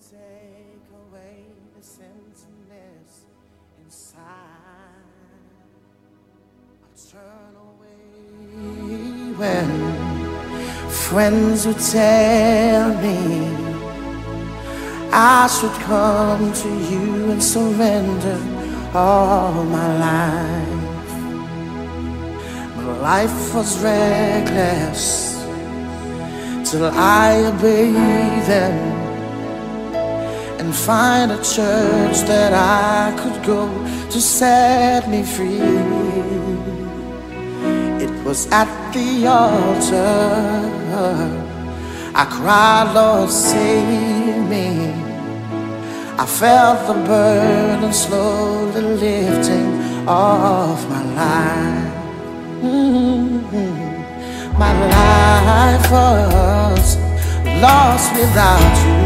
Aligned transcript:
take 0.00 0.86
away 0.92 1.44
the 1.74 1.82
emptiness 2.04 3.26
inside. 3.84 4.18
I'll 6.82 6.98
turn 7.10 7.54
away 7.68 7.94
when 9.40 9.68
friends 10.90 11.66
would 11.66 11.78
tell 11.78 12.94
me 13.02 13.64
I 15.12 15.46
should 15.46 15.76
come 15.82 16.52
to 16.52 16.68
you 16.90 17.30
and 17.32 17.42
surrender 17.42 18.38
all 18.94 19.64
my 19.64 19.98
life. 20.08 21.12
My 22.76 22.98
life 23.00 23.54
was 23.54 23.82
reckless 23.82 25.44
till 26.68 26.86
I 26.86 27.44
obeyed 27.46 28.42
them 28.46 28.93
find 30.86 31.32
a 31.32 31.38
church 31.38 32.18
that 32.28 32.52
I 32.52 33.16
could 33.16 33.42
go 33.42 33.68
to 34.10 34.20
set 34.20 35.08
me 35.08 35.22
free. 35.22 35.62
It 38.04 38.12
was 38.22 38.46
at 38.52 38.68
the 38.92 39.26
altar 39.26 40.44
I 42.14 42.24
cried, 42.26 42.92
Lord, 42.94 43.30
save 43.30 44.46
me. 44.54 44.92
I 46.18 46.26
felt 46.26 46.86
the 46.86 46.94
burden 47.08 47.92
slowly 47.92 48.82
lifting 48.82 50.06
off 50.06 50.80
my 50.90 51.02
life. 51.22 51.94
Mhm. 52.62 53.44
My 54.62 54.72
life 54.98 55.86
was 55.90 56.98
lost 57.62 58.12
without 58.12 58.76
you. 58.84 59.03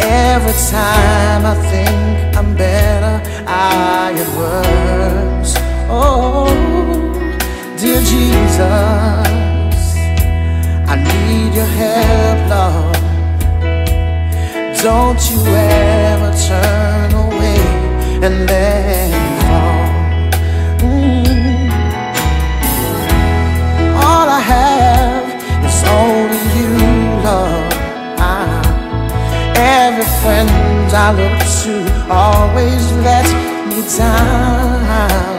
Every 0.00 0.52
time 0.70 1.44
I 1.46 1.54
think 1.70 2.36
I'm 2.36 2.54
better, 2.56 3.20
I 3.46 4.12
get 4.16 4.28
worse. 4.36 5.54
Oh, 5.90 6.46
dear 7.76 8.00
Jesus, 8.00 8.58
I 10.92 10.94
need 11.08 11.54
your 11.54 11.70
help, 11.82 12.38
Lord. 12.50 12.96
Don't 14.82 15.20
you 15.30 15.40
ever 15.44 16.30
turn 16.46 17.12
away 17.12 17.60
and 18.24 18.46
let 18.46 19.10
me 19.10 19.22
fall. 19.42 19.86
Mm. 20.86 21.70
All 24.04 24.28
I 24.28 24.40
have 24.54 25.26
is 25.68 25.82
only 25.98 26.42
you, 26.56 26.70
Every 29.98 30.20
friend 30.22 30.48
I 30.94 31.10
look 31.10 31.38
to 31.64 32.12
always 32.12 32.92
let 33.02 33.26
me 33.66 33.82
down. 33.98 35.37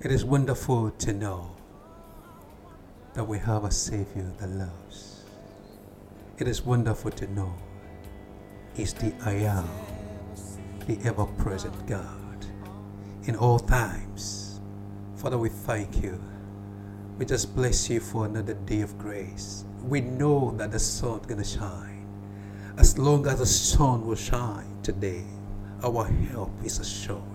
It 0.00 0.10
is 0.10 0.24
wonderful 0.24 0.90
to 0.90 1.12
know 1.12 1.54
that 3.14 3.24
we 3.24 3.38
have 3.38 3.64
a 3.64 3.70
Savior 3.70 4.30
that 4.38 4.48
loves. 4.48 5.24
It 6.38 6.48
is 6.48 6.62
wonderful 6.62 7.10
to 7.12 7.26
know 7.28 7.54
He's 8.74 8.92
the 8.92 9.14
I 9.24 9.32
am, 9.32 9.68
the 10.86 10.98
ever 11.04 11.26
present 11.26 11.86
God 11.86 12.46
in 13.26 13.36
all 13.36 13.58
times. 13.58 14.60
Father, 15.16 15.38
we 15.38 15.48
thank 15.48 16.02
you. 16.02 16.20
We 17.18 17.24
just 17.24 17.54
bless 17.54 17.88
you 17.88 18.00
for 18.00 18.26
another 18.26 18.54
day 18.54 18.80
of 18.80 18.98
grace. 18.98 19.64
We 19.82 20.00
know 20.00 20.52
that 20.56 20.72
the 20.72 20.78
sun's 20.78 21.26
gonna 21.26 21.44
shine. 21.44 22.06
As 22.76 22.98
long 22.98 23.26
as 23.28 23.38
the 23.38 23.46
sun 23.46 24.04
will 24.04 24.16
shine 24.16 24.76
today, 24.82 25.24
our 25.84 26.04
help 26.04 26.50
is 26.64 26.80
assured. 26.80 27.33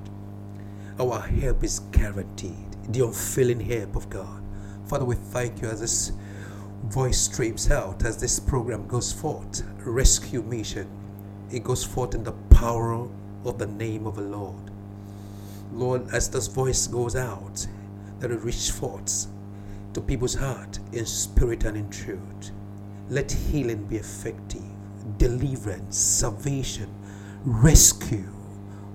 Our 0.99 1.21
help 1.21 1.63
is 1.63 1.79
guaranteed. 1.91 2.75
The 2.89 3.05
unfailing 3.05 3.61
help 3.61 3.95
of 3.95 4.09
God. 4.09 4.43
Father, 4.85 5.05
we 5.05 5.15
thank 5.15 5.61
you 5.61 5.69
as 5.69 5.79
this 5.79 6.11
voice 6.87 7.21
streams 7.21 7.71
out, 7.71 8.03
as 8.03 8.17
this 8.17 8.37
program 8.37 8.85
goes 8.85 9.13
forth. 9.13 9.63
Rescue 9.77 10.41
mission. 10.41 10.89
It 11.51 11.63
goes 11.63 11.85
forth 11.85 12.15
in 12.15 12.25
the 12.25 12.33
power 12.49 13.07
of 13.45 13.57
the 13.57 13.67
name 13.67 14.07
of 14.07 14.17
the 14.17 14.23
Lord. 14.23 14.71
Lord, 15.71 16.13
as 16.13 16.29
this 16.29 16.47
voice 16.47 16.85
goes 16.87 17.15
out, 17.15 17.65
that 18.19 18.31
it 18.31 18.41
reach 18.41 18.71
forth 18.71 19.27
to 19.93 20.01
people's 20.01 20.35
heart 20.35 20.79
in 20.91 21.05
spirit 21.05 21.63
and 21.63 21.77
in 21.77 21.89
truth. 21.89 22.51
Let 23.07 23.31
healing 23.31 23.85
be 23.85 23.95
effective, 23.95 24.63
deliverance, 25.17 25.97
salvation, 25.97 26.93
rescue, 27.45 28.29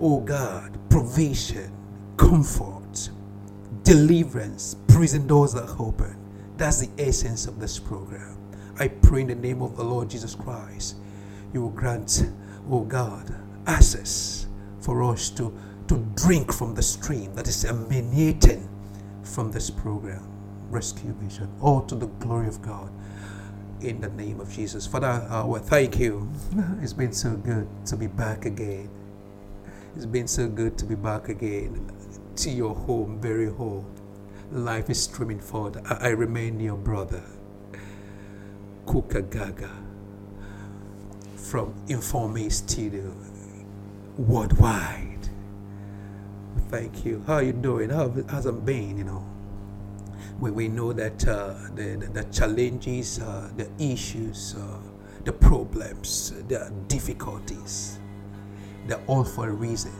oh 0.00 0.20
God, 0.20 0.78
provision, 0.90 1.72
comfort, 2.16 3.10
deliverance, 3.82 4.76
prison 4.88 5.26
doors 5.26 5.54
are 5.54 5.68
open. 5.78 6.16
That's 6.56 6.86
the 6.86 6.90
essence 7.02 7.46
of 7.46 7.60
this 7.60 7.78
program. 7.78 8.36
I 8.78 8.88
pray 8.88 9.22
in 9.22 9.28
the 9.28 9.34
name 9.34 9.62
of 9.62 9.76
the 9.76 9.84
Lord 9.84 10.10
Jesus 10.10 10.34
Christ, 10.34 10.96
you 11.52 11.62
will 11.62 11.70
grant, 11.70 12.24
oh 12.68 12.84
God, 12.84 13.34
access 13.66 14.46
for 14.80 15.02
us 15.04 15.30
to, 15.30 15.56
to 15.88 15.96
drink 16.16 16.52
from 16.52 16.74
the 16.74 16.82
stream 16.82 17.34
that 17.34 17.48
is 17.48 17.64
emanating 17.64 18.68
from 19.22 19.50
this 19.50 19.70
program, 19.70 20.22
Rescue 20.70 21.14
Mission, 21.20 21.50
all 21.60 21.82
to 21.82 21.94
the 21.94 22.06
glory 22.06 22.48
of 22.48 22.60
God. 22.62 22.90
In 23.80 24.00
the 24.00 24.08
name 24.10 24.40
of 24.40 24.50
Jesus. 24.50 24.86
Father, 24.86 25.08
uh, 25.08 25.44
well, 25.46 25.62
thank 25.62 25.98
you. 25.98 26.30
It's 26.80 26.92
been 26.94 27.12
so 27.12 27.36
good 27.36 27.68
to 27.86 27.96
be 27.96 28.06
back 28.06 28.46
again. 28.46 28.88
It's 29.94 30.06
been 30.06 30.26
so 30.26 30.48
good 30.48 30.78
to 30.78 30.86
be 30.86 30.94
back 30.94 31.28
again 31.28 31.93
to 32.36 32.50
your 32.50 32.74
home, 32.74 33.20
very 33.20 33.50
home. 33.50 33.86
Life 34.50 34.90
is 34.90 35.02
streaming 35.02 35.40
forward. 35.40 35.80
I, 35.86 35.94
I 35.94 36.08
remain 36.08 36.60
your 36.60 36.76
brother, 36.76 37.22
Kukagaga 38.86 39.70
from 41.36 41.74
Informe 41.88 42.50
Studio, 42.50 43.12
worldwide. 44.16 45.28
Thank 46.68 47.04
you. 47.04 47.22
How 47.26 47.34
are 47.34 47.42
you 47.42 47.52
doing? 47.52 47.90
How 47.90 48.08
has 48.28 48.46
it 48.46 48.64
been? 48.64 48.96
You 48.98 49.04
know, 49.04 49.24
we, 50.40 50.50
we 50.50 50.68
know 50.68 50.92
that 50.92 51.26
uh, 51.26 51.54
the, 51.74 51.96
the 51.96 52.22
the 52.22 52.24
challenges, 52.32 53.20
uh, 53.20 53.50
the 53.56 53.68
issues, 53.78 54.56
uh, 54.56 54.78
the 55.24 55.32
problems, 55.32 56.32
the 56.48 56.72
difficulties, 56.88 57.98
they're 58.86 59.02
all 59.06 59.24
for 59.24 59.48
a 59.48 59.52
reason. 59.52 59.92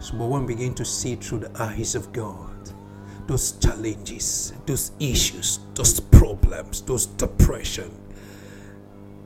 So, 0.00 0.16
but 0.16 0.26
when 0.26 0.46
we 0.46 0.54
begin 0.54 0.74
to 0.74 0.84
see 0.84 1.14
through 1.14 1.40
the 1.40 1.62
eyes 1.62 1.94
of 1.94 2.12
God, 2.12 2.72
those 3.26 3.52
challenges, 3.52 4.52
those 4.66 4.92
issues, 4.98 5.60
those 5.74 6.00
problems, 6.00 6.82
those 6.82 7.06
depression 7.06 7.90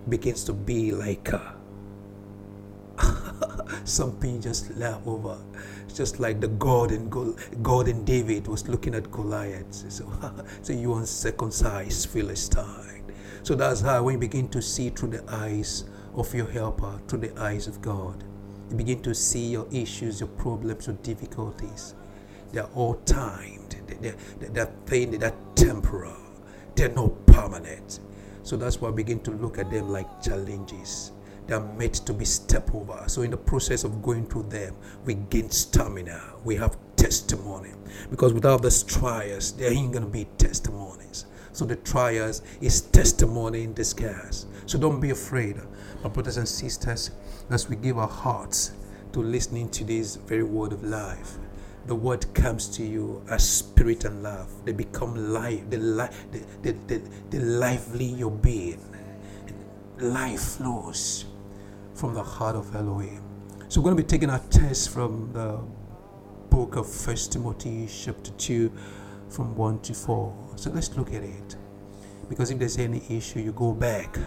begins 0.09 0.45
to 0.45 0.53
be 0.53 0.93
like 0.93 1.33
uh, 1.33 1.53
something 3.85 4.41
just 4.41 4.77
left 4.77 5.07
over. 5.07 5.39
Just 5.95 6.19
like 6.19 6.41
the 6.41 6.49
God 6.49 6.91
in 6.91 7.09
Gol- 7.09 7.37
God 7.63 7.87
in 7.87 8.05
David 8.05 8.49
was 8.49 8.69
looking 8.69 8.95
at 8.97 9.11
Goliath. 9.13 9.73
So, 9.73 10.11
so 10.63 10.73
you 10.73 10.95
uncircumcised 10.95 12.09
Philistine. 12.09 13.13
So 13.45 13.55
that's 13.55 13.81
how 13.81 14.03
when 14.03 14.19
we 14.19 14.27
begin 14.27 14.49
to 14.49 14.61
see 14.61 14.91
through 14.91 15.11
the 15.11 15.25
eyes 15.33 15.85
of 16.15 16.35
your 16.35 16.47
helper 16.51 17.01
through 17.09 17.21
the 17.21 17.41
eyes 17.41 17.67
of 17.69 17.81
God. 17.81 18.25
You 18.75 18.79
begin 18.79 19.03
to 19.03 19.15
see 19.15 19.47
your 19.53 19.69
issues, 19.71 20.19
your 20.19 20.31
problems, 20.31 20.89
your 20.89 20.97
difficulties. 20.97 21.95
They're 22.53 22.69
all 22.75 22.95
timed. 23.07 23.77
They're, 24.01 24.17
they're, 24.41 24.69
they're 24.89 25.29
are 25.29 25.35
temporal. 25.55 26.17
They're 26.75 26.89
not 26.89 27.25
permanent. 27.25 28.01
So 28.43 28.57
that's 28.57 28.81
why 28.81 28.89
I 28.89 28.91
begin 28.91 29.21
to 29.21 29.31
look 29.31 29.59
at 29.59 29.71
them 29.71 29.91
like 29.91 30.21
challenges. 30.21 31.13
They 31.47 31.55
are 31.55 31.61
meant 31.61 31.95
to 32.05 32.13
be 32.13 32.25
step 32.25 32.75
over. 32.75 33.01
So 33.07 33.23
in 33.23 33.31
the 33.31 33.37
process 33.37 33.85
of 33.85 34.03
going 34.03 34.27
through 34.27 34.49
them, 34.49 34.75
we 35.05 35.15
gain 35.15 35.51
stamina. 35.51 36.21
We 36.43 36.57
have 36.57 36.77
testimony. 36.97 37.71
Because 38.11 38.33
without 38.33 38.63
the 38.63 38.85
trials, 38.89 39.53
there 39.53 39.73
ain't 39.73 39.93
gonna 39.93 40.07
be 40.07 40.27
testimonies. 40.37 41.27
So 41.55 41.65
the 41.65 41.77
trials 41.77 42.43
is 42.61 42.81
testimony 42.81 43.63
in 43.63 43.75
disguise. 43.75 44.47
So 44.67 44.77
don't 44.77 44.99
be 44.99 45.11
afraid, 45.11 45.57
my 46.03 46.11
brothers 46.11 46.37
and 46.37 46.49
sisters, 46.49 47.13
as 47.49 47.69
we 47.69 47.77
give 47.77 47.97
our 47.97 48.09
hearts 48.09 48.73
to 49.13 49.21
listening 49.21 49.69
to 49.71 49.85
this 49.85 50.17
very 50.17 50.43
word 50.43 50.73
of 50.73 50.83
life. 50.83 51.39
The 51.87 51.95
word 51.95 52.27
comes 52.35 52.67
to 52.71 52.83
you 52.83 53.23
as 53.31 53.49
spirit 53.49 54.05
and 54.05 54.25
love. 54.25 54.51
They 54.65 54.73
become 54.73 55.33
life. 55.33 55.71
The, 55.71 55.79
li- 55.79 56.09
the, 56.63 56.73
the, 56.89 57.03
the, 57.31 57.39
lively 57.39 58.07
your 58.07 58.33
being. 58.33 58.83
Life 59.99 60.41
flows 60.41 61.27
from 61.95 62.15
the 62.15 62.23
heart 62.23 62.57
of 62.57 62.75
Elohim. 62.75 63.23
So 63.69 63.81
we're 63.81 63.93
going 63.93 63.97
to 63.99 64.03
be 64.03 64.09
taking 64.09 64.31
our 64.31 64.43
test 64.51 64.91
from 64.91 65.33
the 65.33 65.61
book 66.51 66.75
of 66.75 66.91
First 66.91 67.31
Timothy 67.33 67.87
chapter 67.89 68.33
2 68.33 68.73
from 69.29 69.55
1 69.55 69.81
to 69.83 69.95
4. 69.95 70.44
So 70.57 70.71
let's 70.71 70.97
look 70.97 71.13
at 71.13 71.23
it. 71.23 71.57
Because 72.29 72.51
if 72.51 72.59
there's 72.59 72.79
any 72.79 73.03
issue, 73.09 73.41
you 73.41 73.53
go 73.53 73.73
back 73.73 74.19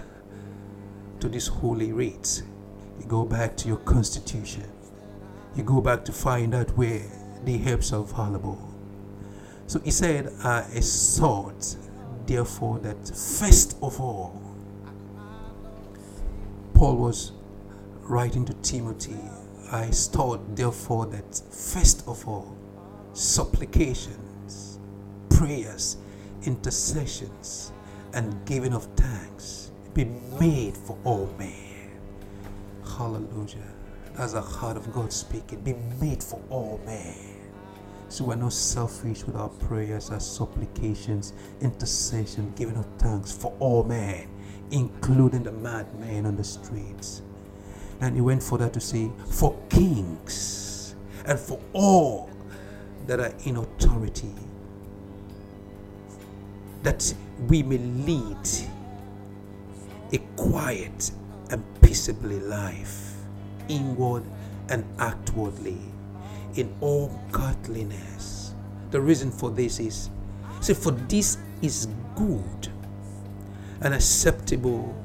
to 1.20 1.30
this 1.30 1.48
holy 1.48 1.92
rite. 1.92 2.44
You 3.00 3.06
go 3.08 3.26
back 3.26 3.58
to 3.58 3.68
your 3.68 3.78
constitution. 3.78 4.66
You 5.56 5.64
go 5.64 5.82
back 5.82 6.06
to 6.06 6.12
find 6.12 6.54
out 6.54 6.70
where 6.78 7.02
the 7.44 7.62
herbs 7.68 7.94
are 7.94 8.02
available. 8.02 8.74
So 9.68 9.80
he 9.80 9.92
said, 9.92 10.32
I 10.44 10.66
exhort, 10.74 11.76
therefore, 12.26 12.80
that 12.80 13.08
first 13.08 13.78
of 13.82 14.00
all, 14.00 14.42
Paul 16.74 16.98
was 16.98 17.32
writing 18.04 18.46
to 18.46 18.54
Timothy, 18.56 19.18
I 19.72 19.86
exhort, 19.86 20.56
therefore, 20.56 21.08
that 21.08 21.42
first 21.52 22.08
of 22.08 22.28
all, 22.28 22.56
supplications, 23.14 24.80
prayers, 25.30 25.98
intercessions, 26.44 27.72
and 28.14 28.46
giving 28.46 28.74
of 28.74 28.86
thanks 28.96 29.72
be 29.94 30.06
made 30.40 30.78
for 30.78 30.98
all 31.04 31.34
men. 31.38 31.92
Hallelujah. 32.86 33.74
That's 34.16 34.34
the 34.34 34.42
heart 34.42 34.78
of 34.78 34.92
God 34.94 35.12
speaking. 35.14 35.62
Be 35.62 35.74
made 36.00 36.24
for 36.24 36.42
all 36.50 36.80
men. 36.86 37.16
So 38.10 38.24
we're 38.24 38.36
not 38.36 38.54
selfish 38.54 39.26
with 39.26 39.36
our 39.36 39.50
prayers, 39.50 40.10
our 40.12 40.20
supplications, 40.20 41.34
intercession, 41.62 42.54
giving 42.56 42.78
of 42.78 42.86
thanks 42.98 43.32
for 43.32 43.54
all 43.60 43.84
men, 43.84 44.30
including 44.72 45.44
the 45.44 45.52
madmen 45.52 46.26
on 46.26 46.38
the 46.38 46.44
streets. 46.44 47.22
And 48.00 48.16
he 48.16 48.22
went 48.22 48.42
further 48.42 48.70
to 48.70 48.80
say, 48.80 49.12
for 49.30 49.58
kings 49.70 50.96
and 51.26 51.38
for 51.38 51.60
all 51.74 52.30
that 53.08 53.20
are 53.20 53.34
in 53.44 53.58
authority, 53.58 54.34
that 56.84 57.14
we 57.48 57.64
may 57.64 57.78
lead 57.78 58.48
a 60.14 60.18
quiet 60.36 61.12
and 61.50 61.64
peaceably 61.82 62.40
life, 62.40 63.14
inward 63.68 64.24
and 64.70 64.84
outwardly, 65.00 65.80
in 66.56 66.74
all 66.82 67.20
godliness. 67.32 68.54
The 68.92 69.02
reason 69.02 69.32
for 69.32 69.50
this 69.50 69.80
is, 69.80 70.10
see, 70.62 70.74
for 70.74 70.92
this 70.92 71.38
is 71.62 71.88
good 72.16 72.70
and 73.82 73.94
acceptable 73.94 74.96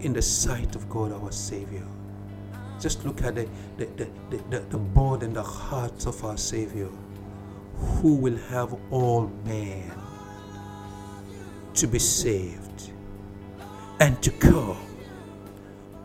in 0.00 0.12
the 0.12 0.22
sight 0.22 0.74
of 0.74 0.88
God 0.88 1.12
our 1.12 1.32
Savior. 1.32 1.86
Just 2.80 3.04
look 3.04 3.22
at 3.22 3.36
the, 3.36 3.48
the, 3.78 3.86
the, 3.86 4.08
the, 4.50 4.60
the, 4.60 4.78
board 4.78 5.22
and 5.22 5.34
the 5.34 5.42
hearts 5.42 6.06
of 6.06 6.22
our 6.24 6.36
Savior, 6.36 6.88
who 7.78 8.14
will 8.16 8.36
have 8.36 8.76
all 8.90 9.30
men 9.44 9.90
to 11.74 11.86
be 11.86 11.98
saved 11.98 12.90
and 14.00 14.22
to 14.22 14.30
come 14.30 14.76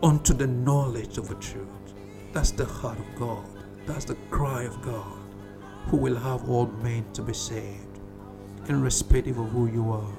unto 0.02 0.34
the 0.34 0.46
knowledge 0.46 1.18
of 1.18 1.28
the 1.28 1.34
truth. 1.36 1.66
That's 2.32 2.50
the 2.50 2.64
heart 2.64 2.98
of 2.98 3.14
God. 3.16 3.44
That's 3.86 4.04
the 4.04 4.16
cry 4.30 4.64
of 4.64 4.80
God, 4.82 5.18
who 5.86 5.96
will 5.96 6.16
have 6.16 6.48
all 6.48 6.66
men 6.82 7.04
to 7.14 7.22
be 7.22 7.32
saved, 7.34 7.98
irrespective 8.68 9.38
of 9.38 9.48
who 9.50 9.66
you 9.66 9.90
are, 9.90 10.12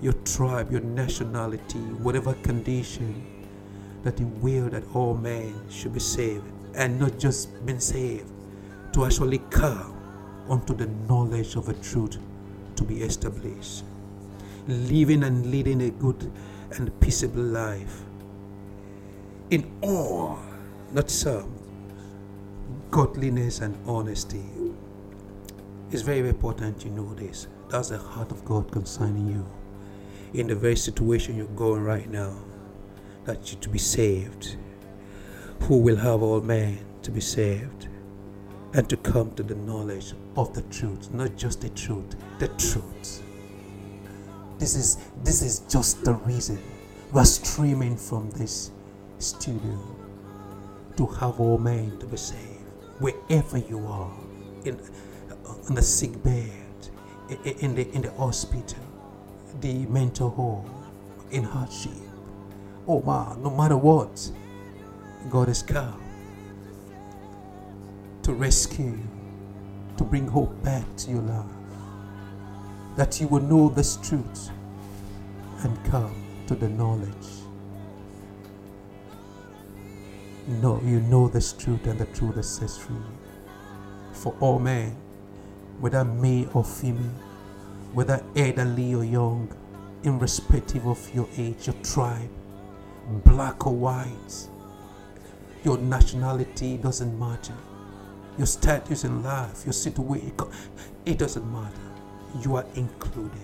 your 0.00 0.14
tribe, 0.24 0.70
your 0.70 0.80
nationality, 0.80 1.78
whatever 1.78 2.34
condition, 2.34 3.24
that 4.02 4.18
He 4.18 4.24
will 4.24 4.68
that 4.70 4.84
all 4.94 5.14
men 5.14 5.54
should 5.70 5.94
be 5.94 6.00
saved, 6.00 6.44
and 6.74 6.98
not 6.98 7.18
just 7.18 7.64
been 7.66 7.80
saved, 7.80 8.30
to 8.92 9.04
actually 9.04 9.38
come 9.50 9.94
unto 10.48 10.74
the 10.74 10.86
knowledge 11.08 11.56
of 11.56 11.66
the 11.66 11.74
truth 11.74 12.18
to 12.76 12.84
be 12.84 13.02
established, 13.02 13.84
living 14.66 15.24
and 15.24 15.50
leading 15.50 15.82
a 15.82 15.90
good 15.90 16.30
and 16.72 16.98
peaceable 17.00 17.42
life 17.42 18.02
in 19.50 19.70
all, 19.82 20.38
not 20.92 21.10
some, 21.10 21.52
godliness 22.90 23.60
and 23.60 23.76
honesty. 23.86 24.44
It's 25.90 26.02
very, 26.02 26.28
important 26.28 26.84
you 26.84 26.90
know 26.90 27.14
this. 27.14 27.46
That's 27.68 27.90
the 27.90 27.98
heart 27.98 28.32
of 28.32 28.44
God 28.44 28.70
concerning 28.72 29.28
you. 29.28 29.46
In 30.38 30.48
the 30.48 30.54
very 30.54 30.76
situation 30.76 31.36
you're 31.36 31.46
going 31.48 31.84
right 31.84 32.10
now, 32.10 32.34
that 33.24 33.50
you 33.52 33.58
to 33.58 33.68
be 33.68 33.78
saved. 33.78 34.56
Who 35.62 35.78
will 35.78 35.96
have 35.96 36.22
all 36.22 36.40
men 36.40 36.78
to 37.02 37.10
be 37.10 37.20
saved 37.20 37.88
and 38.74 38.88
to 38.88 38.96
come 38.96 39.30
to 39.36 39.42
the 39.42 39.54
knowledge 39.54 40.14
of 40.36 40.52
the 40.52 40.62
truth, 40.62 41.12
not 41.14 41.36
just 41.36 41.60
the 41.60 41.68
truth, 41.70 42.16
the 42.38 42.48
truth. 42.48 43.22
This 44.58 44.76
is 44.76 44.98
this 45.22 45.42
is 45.42 45.60
just 45.68 46.04
the 46.04 46.14
reason 46.14 46.58
we're 47.12 47.24
streaming 47.24 47.96
from 47.96 48.30
this 48.30 48.70
studio 49.18 49.78
to 50.96 51.06
have 51.06 51.40
all 51.40 51.58
men 51.58 51.98
to 51.98 52.06
be 52.06 52.16
saved 52.16 52.64
wherever 52.98 53.58
you 53.58 53.84
are 53.86 54.12
in 54.64 54.78
uh, 55.30 55.68
on 55.68 55.74
the 55.74 55.82
sick 55.82 56.22
bed 56.22 56.50
in 57.44 57.74
the 57.74 57.90
in 57.92 58.02
the 58.02 58.10
hospital 58.12 58.78
the 59.60 59.86
mental 59.86 60.30
home 60.30 60.70
in 61.30 61.42
hardship. 61.42 61.92
Oh 62.86 63.02
man 63.02 63.42
no 63.42 63.50
matter 63.50 63.76
what 63.76 64.30
god 65.30 65.48
has 65.48 65.62
come 65.62 66.00
to 68.22 68.32
rescue 68.32 68.86
you 68.86 69.08
to 69.96 70.04
bring 70.04 70.26
hope 70.26 70.62
back 70.62 70.84
to 70.96 71.10
your 71.10 71.22
life 71.22 71.53
that 72.96 73.20
you 73.20 73.28
will 73.28 73.42
know 73.42 73.68
this 73.68 73.96
truth 73.96 74.50
and 75.62 75.84
come 75.84 76.14
to 76.46 76.54
the 76.54 76.68
knowledge 76.68 77.44
no, 80.46 80.78
you 80.84 81.00
know 81.00 81.28
this 81.28 81.54
truth 81.54 81.86
and 81.86 81.98
the 81.98 82.04
truth 82.06 82.34
that 82.34 82.42
sets 82.42 82.76
free. 82.76 82.96
For 84.12 84.34
all 84.40 84.58
men, 84.58 84.94
whether 85.80 86.04
male 86.04 86.50
or 86.52 86.64
female, 86.64 87.02
whether 87.94 88.22
elderly 88.36 88.94
or 88.94 89.04
young, 89.04 89.48
irrespective 90.02 90.86
of 90.86 91.14
your 91.14 91.28
age, 91.38 91.66
your 91.66 91.76
tribe, 91.76 92.28
black 93.24 93.66
or 93.66 93.74
white, 93.74 94.48
your 95.64 95.78
nationality 95.78 96.76
doesn't 96.76 97.18
matter. 97.18 97.54
Your 98.36 98.46
status 98.46 99.04
in 99.04 99.22
life, 99.22 99.64
your 99.64 99.72
situation, 99.72 100.34
it 101.06 101.18
doesn't 101.18 101.50
matter. 101.50 101.93
You 102.42 102.56
are 102.56 102.66
included. 102.74 103.38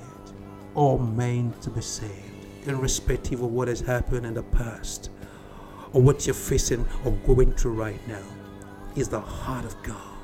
All 0.75 0.99
men 0.99 1.53
to 1.63 1.71
be 1.71 1.81
saved, 1.81 2.67
irrespective 2.67 3.43
of 3.43 3.53
what 3.53 3.69
has 3.69 3.81
happened 3.81 4.27
in 4.27 4.35
the 4.35 4.43
past 4.43 5.11
or 5.93 6.01
what 6.03 6.27
you're 6.27 6.35
facing 6.35 6.87
or 7.05 7.13
going 7.27 7.53
through 7.53 7.73
right 7.73 8.07
now 8.09 8.23
is 8.97 9.09
the 9.09 9.21
heart 9.21 9.65
of 9.65 9.81
God, 9.83 10.19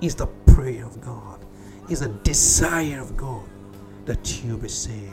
is 0.00 0.14
the 0.14 0.26
prayer 0.46 0.84
of 0.84 1.00
God, 1.00 1.44
is 1.88 2.02
a 2.02 2.08
desire 2.08 3.00
of 3.00 3.16
God 3.16 3.48
that 4.04 4.42
you 4.44 4.56
be 4.56 4.68
saved. 4.68 5.12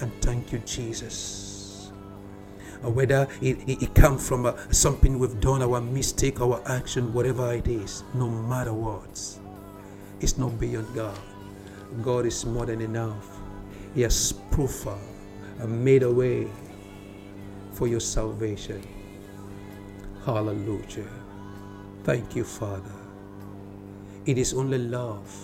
And 0.00 0.12
thank 0.22 0.52
you, 0.52 0.58
Jesus. 0.60 1.92
Or 2.82 2.90
whether 2.90 3.28
it, 3.42 3.58
it, 3.68 3.82
it 3.82 3.94
comes 3.94 4.26
from 4.26 4.46
uh, 4.46 4.54
something 4.70 5.18
we've 5.18 5.38
done, 5.40 5.62
our 5.62 5.80
mistake, 5.80 6.40
our 6.40 6.62
action, 6.66 7.12
whatever 7.12 7.52
it 7.52 7.68
is, 7.68 8.04
no 8.14 8.28
matter 8.28 8.72
what, 8.72 9.38
it's 10.20 10.38
not 10.38 10.58
beyond 10.58 10.94
God. 10.94 11.18
God 12.02 12.26
is 12.26 12.46
more 12.46 12.66
than 12.66 12.80
enough. 12.80 13.38
He 13.94 14.02
has 14.02 14.32
proven 14.50 14.98
and 15.58 15.84
made 15.84 16.02
a 16.02 16.10
way 16.10 16.48
for 17.72 17.86
your 17.86 18.00
salvation. 18.00 18.82
Hallelujah. 20.24 21.08
Thank 22.04 22.36
you, 22.36 22.44
Father. 22.44 22.92
It 24.26 24.38
is 24.38 24.54
only 24.54 24.78
love 24.78 25.34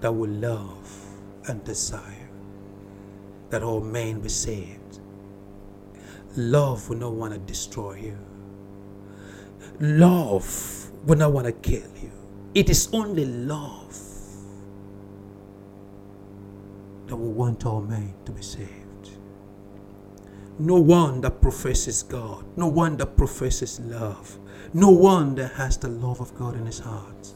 that 0.00 0.12
will 0.12 0.30
love 0.30 1.06
and 1.48 1.62
desire 1.64 2.28
that 3.50 3.62
all 3.62 3.80
men 3.80 4.20
be 4.20 4.28
saved. 4.28 5.00
Love 6.36 6.88
will 6.88 6.98
not 6.98 7.12
want 7.12 7.32
to 7.32 7.38
destroy 7.40 7.94
you. 7.96 8.18
Love 9.80 10.90
will 11.04 11.16
not 11.16 11.32
want 11.32 11.46
to 11.46 11.52
kill 11.52 11.88
you. 12.02 12.10
It 12.54 12.70
is 12.70 12.88
only 12.92 13.24
love 13.24 13.98
that 17.06 17.16
will 17.16 17.32
want 17.32 17.66
all 17.66 17.80
men 17.80 18.14
to 18.24 18.32
be 18.32 18.42
saved. 18.42 19.10
No 20.58 20.76
one 20.76 21.20
that 21.20 21.40
professes 21.40 22.02
God, 22.02 22.44
no 22.56 22.66
one 22.66 22.96
that 22.96 23.16
professes 23.16 23.78
love, 23.80 24.38
no 24.72 24.90
one 24.90 25.34
that 25.34 25.52
has 25.52 25.76
the 25.76 25.88
love 25.88 26.20
of 26.20 26.34
God 26.34 26.56
in 26.56 26.66
his 26.66 26.78
heart 26.78 27.34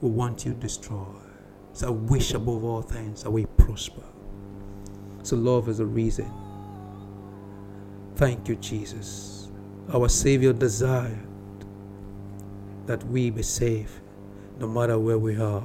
will 0.00 0.10
want 0.10 0.44
you 0.44 0.52
destroyed. 0.54 1.06
So 1.72 1.86
I 1.88 1.90
wish 1.90 2.34
above 2.34 2.64
all 2.64 2.82
things 2.82 3.22
that 3.22 3.30
we 3.30 3.46
prosper. 3.46 4.02
So 5.22 5.36
love 5.36 5.68
is 5.68 5.78
the 5.78 5.86
reason. 5.86 6.30
Thank 8.16 8.48
you, 8.48 8.56
Jesus. 8.56 9.48
Our 9.92 10.08
Savior 10.08 10.52
desired 10.52 11.26
that 12.86 13.02
we 13.06 13.30
be 13.30 13.42
safe 13.42 14.00
no 14.58 14.66
matter 14.66 14.98
where 14.98 15.18
we 15.18 15.36
are 15.36 15.62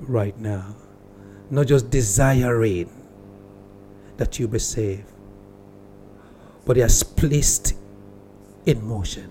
right 0.00 0.38
now. 0.38 0.74
Not 1.52 1.66
just 1.66 1.90
desiring 1.90 2.88
that 4.16 4.38
you 4.38 4.48
be 4.48 4.58
saved, 4.58 5.04
but 6.64 6.76
He 6.76 6.80
has 6.80 7.02
placed 7.02 7.74
in 8.64 8.82
motion 8.82 9.30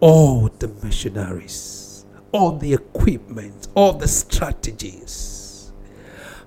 all 0.00 0.48
the 0.58 0.66
missionaries, 0.82 2.06
all 2.32 2.58
the 2.58 2.74
equipment, 2.74 3.68
all 3.76 3.92
the 3.92 4.08
strategies 4.08 5.70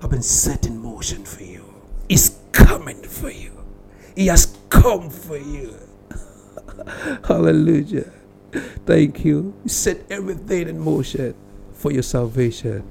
have 0.02 0.10
been 0.10 0.20
set 0.20 0.66
in 0.66 0.78
motion 0.78 1.24
for 1.24 1.42
you. 1.42 1.64
He's 2.06 2.38
coming 2.52 3.02
for 3.02 3.30
you. 3.30 3.52
He 4.14 4.26
has 4.26 4.58
come 4.68 5.08
for 5.08 5.38
you. 5.38 5.74
Hallelujah. 7.24 8.12
Thank 8.84 9.24
you. 9.24 9.54
He 9.62 9.70
set 9.70 10.04
everything 10.10 10.68
in 10.68 10.78
motion 10.78 11.34
for 11.72 11.92
your 11.92 12.02
salvation. 12.02 12.82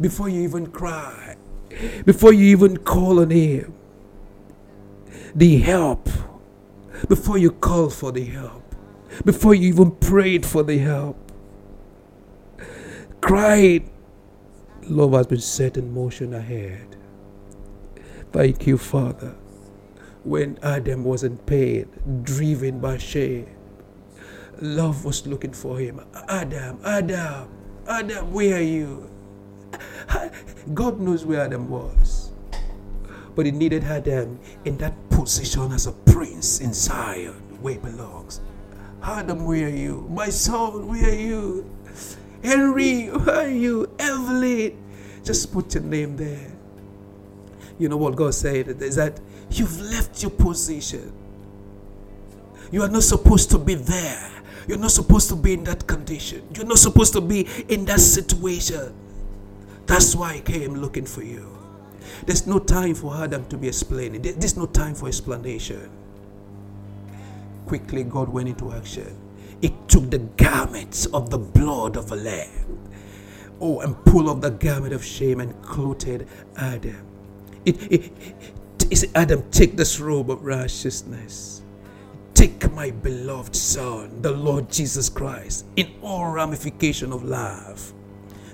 Before 0.00 0.28
you 0.28 0.42
even 0.42 0.66
cry, 0.68 1.36
before 2.04 2.32
you 2.32 2.46
even 2.46 2.78
call 2.78 3.20
on 3.20 3.30
Him, 3.30 3.74
the 5.34 5.58
help, 5.58 6.08
before 7.08 7.38
you 7.38 7.50
call 7.50 7.90
for 7.90 8.10
the 8.10 8.24
help, 8.24 8.74
before 9.24 9.54
you 9.54 9.68
even 9.68 9.90
prayed 9.90 10.46
for 10.46 10.62
the 10.62 10.78
help, 10.78 11.16
cried, 13.20 13.88
love 14.84 15.12
has 15.12 15.26
been 15.26 15.40
set 15.40 15.76
in 15.76 15.92
motion 15.92 16.34
ahead. 16.34 16.96
Thank 18.32 18.66
you, 18.66 18.78
Father. 18.78 19.34
When 20.24 20.58
Adam 20.62 21.04
was 21.04 21.24
in 21.24 21.38
pain, 21.38 21.88
driven 22.22 22.80
by 22.80 22.98
shame, 22.98 23.48
love 24.60 25.04
was 25.04 25.26
looking 25.26 25.52
for 25.52 25.78
him. 25.78 26.00
Adam, 26.28 26.78
Adam, 26.84 27.48
Adam, 27.86 28.32
where 28.32 28.56
are 28.56 28.62
you? 28.62 29.10
God 30.74 31.00
knows 31.00 31.24
where 31.24 31.40
Adam 31.40 31.68
was. 31.68 32.30
But 33.34 33.46
he 33.46 33.52
needed 33.52 33.84
Adam 33.84 34.38
in 34.64 34.76
that 34.78 34.94
position 35.10 35.72
as 35.72 35.86
a 35.86 35.92
prince 35.92 36.60
in 36.60 36.72
Zion, 36.72 37.34
where 37.60 37.74
he 37.74 37.80
belongs. 37.80 38.40
Adam, 39.02 39.44
where 39.44 39.66
are 39.66 39.68
you? 39.68 40.06
My 40.10 40.28
son, 40.28 40.88
where 40.88 41.08
are 41.08 41.14
you? 41.14 41.70
Henry, 42.42 43.06
where 43.06 43.36
are 43.36 43.48
you? 43.48 43.90
Evelyn. 43.98 44.76
Just 45.24 45.52
put 45.52 45.74
your 45.74 45.82
name 45.82 46.16
there. 46.16 46.50
You 47.78 47.88
know 47.88 47.96
what 47.96 48.16
God 48.16 48.34
said 48.34 48.68
is 48.82 48.96
that 48.96 49.20
you've 49.50 49.80
left 49.80 50.22
your 50.22 50.30
position. 50.30 51.12
You 52.70 52.82
are 52.82 52.88
not 52.88 53.02
supposed 53.02 53.50
to 53.50 53.58
be 53.58 53.74
there. 53.74 54.30
You're 54.68 54.78
not 54.78 54.90
supposed 54.90 55.28
to 55.30 55.36
be 55.36 55.54
in 55.54 55.64
that 55.64 55.86
condition. 55.86 56.46
You're 56.54 56.66
not 56.66 56.78
supposed 56.78 57.12
to 57.14 57.20
be 57.20 57.48
in 57.68 57.84
that 57.86 58.00
situation. 58.00 58.94
That's 59.86 60.14
why 60.14 60.34
I 60.34 60.40
came 60.40 60.74
looking 60.74 61.06
for 61.06 61.22
you. 61.22 61.56
There's 62.26 62.46
no 62.46 62.58
time 62.58 62.94
for 62.94 63.14
Adam 63.16 63.46
to 63.46 63.56
be 63.56 63.68
explaining. 63.68 64.22
There's 64.22 64.56
no 64.56 64.66
time 64.66 64.94
for 64.94 65.08
explanation. 65.08 65.90
Quickly, 67.66 68.04
God 68.04 68.28
went 68.28 68.48
into 68.48 68.72
action. 68.72 69.16
He 69.60 69.74
took 69.88 70.10
the 70.10 70.18
garments 70.18 71.06
of 71.06 71.30
the 71.30 71.38
blood 71.38 71.96
of 71.96 72.10
a 72.12 72.16
lamb. 72.16 72.78
Oh, 73.60 73.80
and 73.80 74.02
pulled 74.04 74.28
off 74.28 74.40
the 74.40 74.50
garment 74.50 74.94
of 74.94 75.04
shame 75.04 75.40
and 75.40 75.60
clothed 75.62 76.26
Adam. 76.56 77.06
It, 77.66 77.92
it, 77.92 78.12
it 78.90 79.04
Adam, 79.14 79.44
take 79.50 79.76
this 79.76 80.00
robe 80.00 80.30
of 80.30 80.42
righteousness. 80.44 81.62
Take 82.34 82.72
my 82.72 82.90
beloved 82.90 83.54
Son, 83.54 84.22
the 84.22 84.30
Lord 84.32 84.70
Jesus 84.70 85.10
Christ, 85.10 85.66
in 85.76 85.92
all 86.00 86.32
ramification 86.32 87.12
of 87.12 87.22
life. 87.24 87.92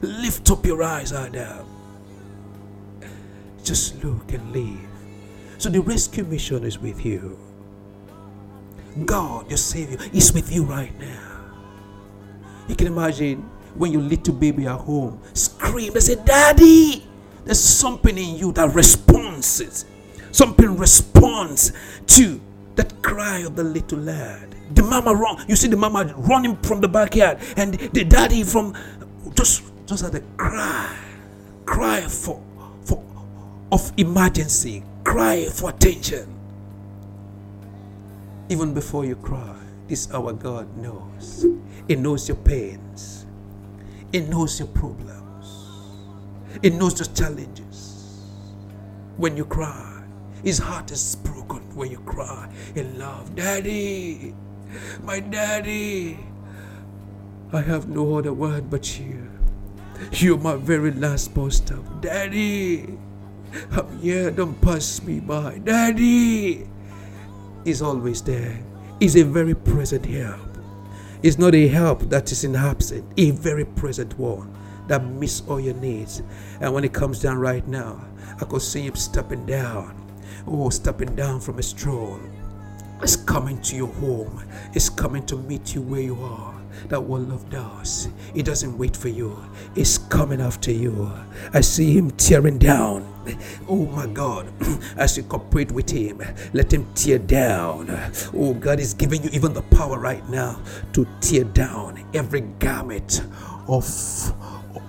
Lift 0.06 0.50
up 0.50 0.64
your 0.64 0.82
eyes, 0.82 1.12
Adam. 1.12 1.66
Just 3.64 4.02
look 4.04 4.32
and 4.32 4.52
live. 4.52 4.88
So 5.58 5.68
the 5.68 5.80
rescue 5.80 6.25
mission 6.25 6.64
is 6.64 6.78
with 6.78 7.04
you. 7.04 7.38
God, 9.04 9.48
your 9.48 9.56
Savior, 9.58 9.98
is 10.12 10.32
with 10.32 10.52
you 10.52 10.64
right 10.64 10.96
now. 11.00 11.44
You 12.68 12.76
can 12.76 12.86
imagine 12.86 13.42
when 13.75 13.92
your 13.92 14.02
little 14.02 14.34
baby 14.34 14.66
at 14.66 14.80
home 14.80 15.20
scream 15.34 15.92
and 15.94 16.02
say, 16.02 16.14
Daddy, 16.25 17.04
there's 17.44 17.60
something 17.60 18.16
in 18.16 18.36
you 18.36 18.52
that 18.52 18.75
responds. 18.75 19.84
Something 20.30 20.76
responds 20.76 21.72
to 22.06 22.40
that 22.76 23.02
cry 23.02 23.38
of 23.38 23.56
the 23.56 23.64
little 23.64 23.98
lad. 23.98 24.54
The 24.75 24.82
mama 24.82 25.14
run. 25.14 25.44
You 25.48 25.56
see 25.56 25.68
the 25.68 25.76
mama 25.76 26.14
running 26.16 26.56
from 26.56 26.80
the 26.80 26.88
backyard, 26.88 27.38
and 27.56 27.75
the 27.75 28.04
daddy 28.04 28.42
from 28.44 28.75
just 29.34 29.62
just 29.87 30.05
at 30.05 30.12
the 30.12 30.21
cry, 30.37 30.97
cry 31.64 32.00
for 32.02 32.43
for 32.85 33.02
of 33.71 33.93
emergency, 33.97 34.83
cry 35.05 35.45
for 35.45 35.71
attention. 35.71 36.33
Even 38.49 38.75
before 38.75 39.05
you 39.05 39.16
cry, 39.16 39.57
this 39.88 40.11
our 40.12 40.33
God 40.33 40.76
knows. 40.76 41.47
He 41.88 41.95
knows 41.95 42.28
your 42.28 42.37
pains. 42.38 43.26
He 44.12 44.21
knows 44.21 44.59
your 44.59 44.69
problems. 44.69 45.71
He 46.62 46.71
knows 46.71 46.99
your 46.99 47.14
challenges. 47.14 48.23
When 49.16 49.37
you 49.37 49.45
cry, 49.45 50.02
his 50.43 50.59
heart 50.59 50.90
is 50.90 51.16
broken 51.16 51.61
when 51.76 51.90
you 51.90 51.99
cry 52.00 52.49
in 52.75 52.99
love. 52.99 53.35
Daddy, 53.35 54.35
my 55.02 55.21
daddy, 55.21 56.19
I 57.52 57.61
have 57.61 57.88
no 57.88 58.16
other 58.19 58.33
word 58.33 58.69
but 58.69 58.99
you. 58.99 59.36
You're 60.12 60.38
my 60.38 60.56
very 60.56 60.92
last 60.92 61.34
bus 61.34 61.56
stop. 61.56 62.00
Daddy, 62.00 62.98
I'm 63.72 63.98
here, 64.00 64.30
don't 64.30 64.60
pass 64.60 65.02
me 65.02 65.20
by. 65.20 65.58
Daddy 65.58 66.66
is 67.64 67.82
always 67.82 68.22
there. 68.22 68.58
He's 69.00 69.16
a 69.16 69.22
very 69.24 69.54
present 69.54 70.06
help. 70.06 70.40
It's 71.22 71.38
not 71.38 71.54
a 71.54 71.68
help 71.68 72.00
that 72.10 72.30
is 72.30 72.44
in 72.44 72.54
absent, 72.54 73.04
a 73.16 73.30
very 73.30 73.64
present 73.64 74.18
one 74.18 74.52
that 74.88 75.04
meets 75.04 75.42
all 75.48 75.60
your 75.60 75.74
needs. 75.74 76.22
And 76.60 76.72
when 76.72 76.84
it 76.84 76.92
comes 76.92 77.20
down 77.20 77.38
right 77.38 77.66
now, 77.66 78.04
I 78.40 78.44
could 78.44 78.62
see 78.62 78.82
him 78.82 78.94
stepping 78.94 79.46
down. 79.46 80.02
Oh, 80.46 80.70
stepping 80.70 81.14
down 81.16 81.40
from 81.40 81.56
his 81.56 81.72
throne. 81.72 82.32
It's 83.02 83.16
coming 83.16 83.60
to 83.62 83.76
your 83.76 83.92
home. 83.94 84.42
It's 84.74 84.88
coming 84.88 85.26
to 85.26 85.36
meet 85.36 85.74
you 85.74 85.82
where 85.82 86.00
you 86.00 86.16
are. 86.22 86.55
That 86.88 87.02
what 87.02 87.23
love 87.23 87.49
does. 87.50 88.09
It 88.35 88.45
doesn't 88.45 88.76
wait 88.76 88.97
for 88.97 89.09
you. 89.09 89.38
It's 89.75 89.99
coming 89.99 90.40
after 90.40 90.71
you. 90.71 91.11
I 91.52 91.61
see 91.61 91.92
him 91.92 92.11
tearing 92.12 92.59
down. 92.59 93.12
Oh 93.68 93.87
my 93.87 94.06
God. 94.06 94.49
As 94.97 95.16
you 95.16 95.25
cooperate 95.25 95.73
with 95.73 95.90
him, 95.90 96.23
let 96.52 96.73
him 96.73 96.87
tear 96.95 97.18
down. 97.18 97.90
Oh, 98.35 98.54
God 98.54 98.80
is 98.80 98.95
giving 98.95 99.23
you 99.23 99.30
even 99.33 99.52
the 99.52 99.62
power 99.62 99.99
right 99.99 100.26
now 100.28 100.61
to 100.92 101.06
tear 101.21 101.45
down 101.45 102.04
every 102.14 102.42
garment 102.61 103.23
of 103.68 103.85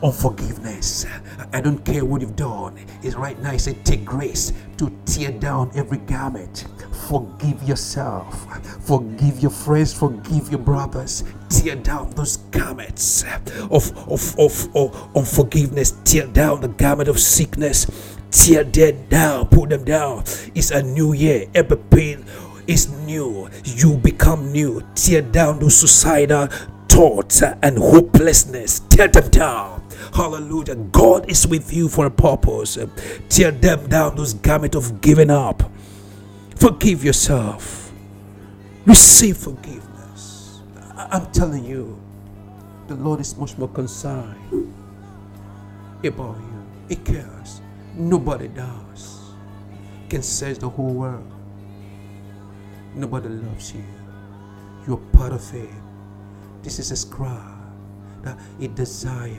unforgiveness. 0.03 1.05
I 1.53 1.61
don't 1.61 1.83
care 1.83 2.05
what 2.05 2.21
you've 2.21 2.35
done. 2.35 2.77
It's 3.03 3.15
right 3.15 3.39
now. 3.41 3.51
He 3.51 3.57
said, 3.57 3.83
take 3.85 4.05
grace 4.05 4.53
to 4.77 4.91
tear 5.05 5.31
down 5.31 5.71
every 5.75 5.97
garment. 5.99 6.65
Forgive 7.07 7.61
yourself. 7.63 8.45
Forgive 8.85 9.39
your 9.39 9.51
friends. 9.51 9.93
Forgive 9.93 10.49
your 10.49 10.59
brothers. 10.59 11.23
Tear 11.49 11.77
down 11.77 12.11
those 12.11 12.37
garments 12.37 13.23
of, 13.71 13.95
of, 14.09 14.39
of, 14.39 14.75
of 14.75 15.15
unforgiveness. 15.15 15.93
Tear 16.03 16.27
down 16.27 16.61
the 16.61 16.67
garment 16.67 17.09
of 17.09 17.19
sickness. 17.19 17.87
tear 18.31 18.63
them 18.63 19.07
down, 19.09 19.47
pull 19.47 19.65
them 19.67 19.83
down. 19.83 20.23
It's 20.55 20.71
a 20.71 20.83
new 20.83 21.13
year. 21.13 21.47
Every 21.55 21.77
pain 21.77 22.25
is 22.67 22.89
new. 23.05 23.49
You 23.63 23.97
become 23.97 24.51
new. 24.51 24.83
Tear 24.95 25.21
down 25.21 25.59
those 25.59 25.77
suicidal 25.77 26.47
thoughts 26.89 27.41
and 27.41 27.77
hopelessness. 27.77 28.81
Tear 28.89 29.07
them 29.07 29.29
down. 29.29 29.86
Hallelujah. 30.13 30.75
God 30.75 31.29
is 31.29 31.47
with 31.47 31.73
you 31.73 31.89
for 31.89 32.05
a 32.05 32.11
purpose. 32.11 32.77
Tear 33.29 33.51
them 33.51 33.87
down, 33.87 34.15
those 34.15 34.33
garments 34.33 34.75
of 34.75 35.01
giving 35.01 35.29
up. 35.29 35.69
Forgive 36.55 37.03
yourself. 37.03 37.91
Receive 38.85 39.37
forgiveness. 39.37 40.61
I'm 40.95 41.31
telling 41.31 41.63
you, 41.65 41.99
the 42.87 42.95
Lord 42.95 43.19
is 43.19 43.35
much 43.37 43.57
more 43.57 43.67
concerned 43.67 44.73
about 46.03 46.37
you. 46.37 46.65
He 46.89 46.95
cares. 46.95 47.61
Nobody 47.95 48.47
does. 48.47 49.33
Can 50.09 50.23
search 50.23 50.59
the 50.59 50.69
whole 50.69 50.93
world. 50.93 51.31
Nobody 52.95 53.29
loves 53.29 53.73
you. 53.73 53.83
You're 54.87 54.97
part 55.11 55.33
of 55.33 55.53
it. 55.53 55.69
This 56.63 56.79
is 56.79 56.91
a 56.91 56.95
scribe 56.95 57.57
that 58.23 58.37
it 58.59 58.73
desired 58.75 59.37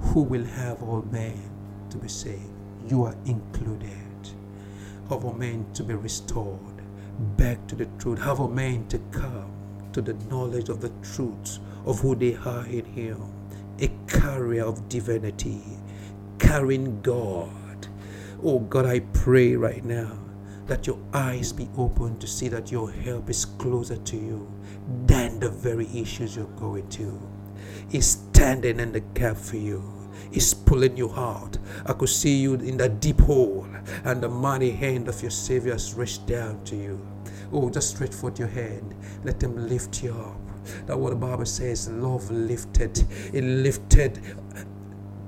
who 0.00 0.22
will 0.22 0.44
have 0.44 0.82
all 0.82 1.02
men 1.10 1.50
to 1.90 1.98
be 1.98 2.08
saved. 2.08 2.42
You 2.88 3.04
are 3.04 3.16
included. 3.24 3.90
Have 5.08 5.24
all 5.24 5.32
men 5.34 5.66
to 5.74 5.82
be 5.82 5.94
restored 5.94 6.82
back 7.36 7.66
to 7.68 7.74
the 7.74 7.86
truth. 7.98 8.20
Have 8.20 8.40
all 8.40 8.48
men 8.48 8.86
to 8.88 8.98
come 9.10 9.52
to 9.92 10.02
the 10.02 10.14
knowledge 10.30 10.68
of 10.68 10.80
the 10.80 10.92
truth 11.02 11.58
of 11.84 12.00
who 12.00 12.14
they 12.14 12.36
are 12.36 12.66
in 12.66 12.84
Him. 12.84 13.22
A 13.80 13.88
carrier 14.08 14.64
of 14.64 14.88
divinity, 14.88 15.62
carrying 16.38 17.00
God. 17.02 17.88
Oh 18.42 18.60
God, 18.60 18.86
I 18.86 19.00
pray 19.00 19.54
right 19.56 19.84
now 19.84 20.18
that 20.66 20.86
your 20.86 20.98
eyes 21.12 21.52
be 21.52 21.68
open 21.76 22.18
to 22.18 22.26
see 22.26 22.48
that 22.48 22.72
your 22.72 22.90
help 22.90 23.30
is 23.30 23.44
closer 23.44 23.96
to 23.96 24.16
you 24.16 24.50
than 25.06 25.38
the 25.38 25.48
very 25.48 25.86
issues 25.94 26.36
you're 26.36 26.44
going 26.56 26.88
to. 26.90 27.20
He's 27.88 28.06
standing 28.06 28.80
in 28.80 28.92
the 28.92 29.00
gap 29.00 29.36
for 29.36 29.56
you. 29.56 29.82
He's 30.30 30.52
pulling 30.54 30.96
you 30.96 31.12
out. 31.12 31.56
I 31.86 31.92
could 31.92 32.08
see 32.08 32.36
you 32.36 32.54
in 32.54 32.76
that 32.78 33.00
deep 33.00 33.20
hole, 33.20 33.66
and 34.04 34.20
the 34.20 34.28
mighty 34.28 34.70
hand 34.70 35.08
of 35.08 35.22
your 35.22 35.30
Savior 35.30 35.72
has 35.72 35.94
reached 35.94 36.26
down 36.26 36.62
to 36.64 36.76
you. 36.76 37.00
Oh, 37.52 37.70
just 37.70 37.90
stretch 37.90 38.12
forth 38.12 38.38
your 38.38 38.48
hand. 38.48 38.94
Let 39.24 39.42
him 39.42 39.68
lift 39.68 40.02
you 40.02 40.12
up. 40.12 40.40
That's 40.86 40.98
what 40.98 41.10
the 41.10 41.16
Bible 41.16 41.46
says. 41.46 41.88
Love 41.88 42.30
lifted. 42.30 43.04
It 43.32 43.44
lifted 43.44 44.20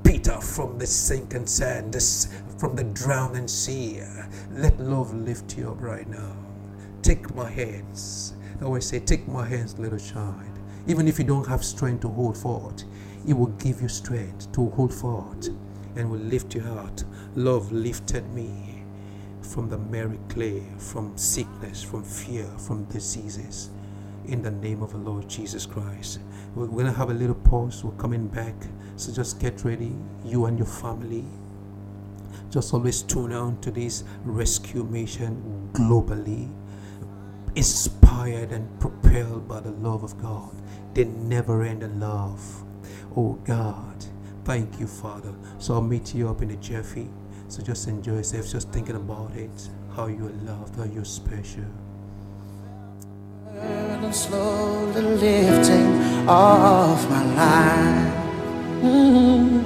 Peter 0.03 0.41
from 0.41 0.79
the 0.79 0.87
sinking 0.87 1.47
sand, 1.47 1.93
this, 1.93 2.29
from 2.59 2.75
the 2.75 2.85
drowning 2.85 3.47
sea. 3.49 4.03
Let 4.51 4.79
love 4.81 5.15
lift 5.15 5.57
you 5.57 5.71
up 5.71 5.81
right 5.81 6.09
now. 6.09 6.37
Take 7.03 7.35
my 7.35 7.49
hands. 7.49 8.35
I 8.61 8.65
always 8.65 8.87
say, 8.87 8.99
Take 8.99 9.29
my 9.29 9.47
hands, 9.47 9.79
little 9.79 9.99
child. 9.99 10.58
Even 10.89 11.07
if 11.07 11.19
you 11.19 11.25
don't 11.25 11.47
have 11.47 11.63
strength 11.63 12.01
to 12.01 12.09
hold 12.09 12.37
forth, 12.37 12.85
it 13.27 13.35
will 13.35 13.53
give 13.59 13.83
you 13.83 13.89
strength 13.89 14.51
to 14.53 14.71
hold 14.71 14.93
forth 14.93 15.51
and 15.97 16.11
will 16.11 16.19
lift 16.19 16.55
you 16.55 16.63
out. 16.63 17.05
Love 17.35 17.71
lifted 17.71 18.27
me 18.33 18.83
from 19.43 19.69
the 19.69 19.77
miry 19.77 20.19
clay, 20.31 20.63
from 20.79 21.15
sickness, 21.17 21.83
from 21.83 22.03
fear, 22.03 22.47
from 22.57 22.85
diseases. 22.85 23.69
In 24.27 24.43
the 24.43 24.51
name 24.51 24.83
of 24.83 24.93
the 24.93 24.99
Lord 24.99 25.29
Jesus 25.29 25.67
Christ. 25.67 26.21
We're 26.55 26.67
going 26.67 26.87
to 26.87 26.93
have 26.93 27.11
a 27.11 27.15
little 27.15 27.35
pause. 27.35 27.85
We're 27.85 27.93
coming 27.93 28.27
back. 28.27 28.55
So 28.97 29.13
just 29.13 29.39
get 29.41 29.65
ready, 29.65 29.95
you 30.25 30.47
and 30.47 30.59
your 30.59 30.67
family. 30.67 31.25
Just 32.51 32.73
always 32.73 33.03
tune 33.03 33.33
on 33.33 33.61
to 33.61 33.71
this 33.71 34.05
rescue 34.25 34.85
mission 34.85 35.71
globally, 35.75 36.51
inspired 37.55 38.53
and 38.53 38.81
propelled 38.81 39.47
by 39.47 39.61
the 39.61 39.71
love 39.71 40.03
of 40.03 40.21
God. 40.21 40.55
The 40.95 41.05
never 41.05 41.63
ending 41.63 42.01
love. 42.01 42.65
Oh 43.17 43.39
God, 43.45 44.05
thank 44.45 44.81
you, 44.81 44.87
Father. 44.87 45.35
So 45.59 45.75
I'll 45.75 45.83
meet 45.83 46.15
you 46.15 46.29
up 46.29 46.43
in 46.43 46.49
the 46.49 46.57
Jeffy. 46.57 47.09
So 47.49 47.63
just 47.63 47.89
enjoy 47.89 48.17
yourself, 48.17 48.51
just 48.51 48.71
thinking 48.71 48.97
about 48.97 49.35
it, 49.37 49.71
how 49.95 50.07
you're 50.07 50.31
loved, 50.45 50.77
how 50.77 50.85
you're 50.85 51.05
special. 51.05 51.65
burden 53.99 54.13
slowly 54.13 55.03
lifting 55.03 56.29
off 56.29 57.09
my 57.11 57.25
life. 57.35 58.15
Mhm. 58.83 59.65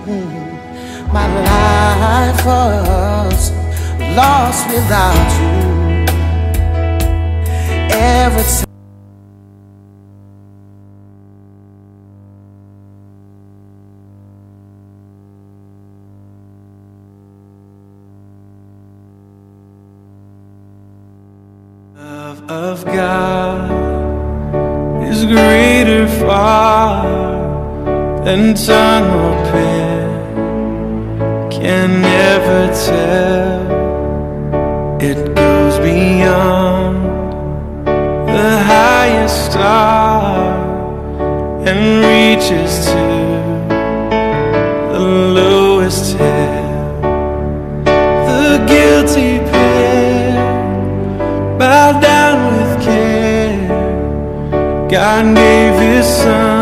My 1.13 1.27
life 1.45 2.47
was 2.47 3.53
lost 4.17 4.67
without 4.69 5.31
you. 5.39 6.07
Every 7.91 8.45
time. 8.45 8.72
Or 28.55 29.33
pen 29.51 30.31
can 31.51 32.03
never 32.03 32.67
tell. 32.87 33.63
It 35.01 35.35
goes 35.35 35.79
beyond 35.79 36.97
the 38.29 38.63
highest 38.63 39.51
star 39.51 40.37
and 41.67 42.05
reaches 42.05 42.85
to 42.89 43.05
the 44.93 45.01
lowest 45.01 46.19
hell. 46.19 47.01
The 47.85 48.65
guilty 48.69 49.39
pair 49.51 50.37
bow 51.59 51.99
down 52.01 52.53
with 52.53 52.85
care. 52.85 53.69
God 54.91 55.35
gave 55.35 55.75
His 55.81 56.07
Son 56.07 56.62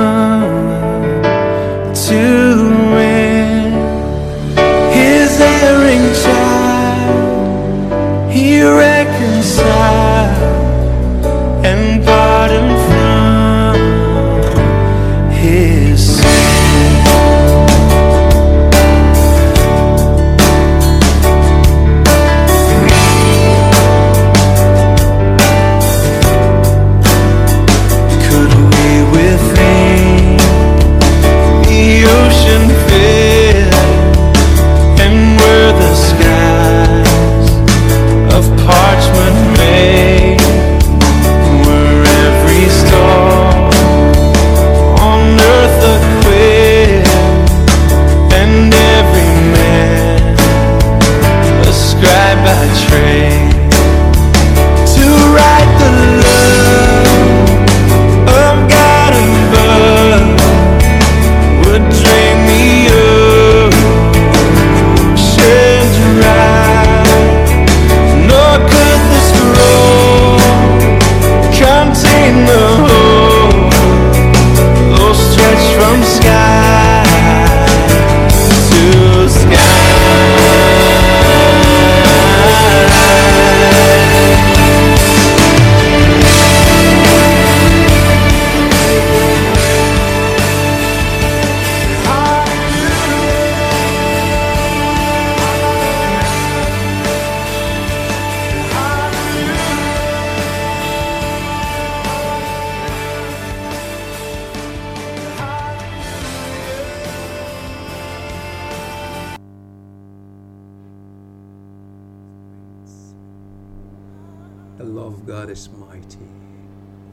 God 115.50 115.56
is 115.56 115.68
mighty. 115.70 116.28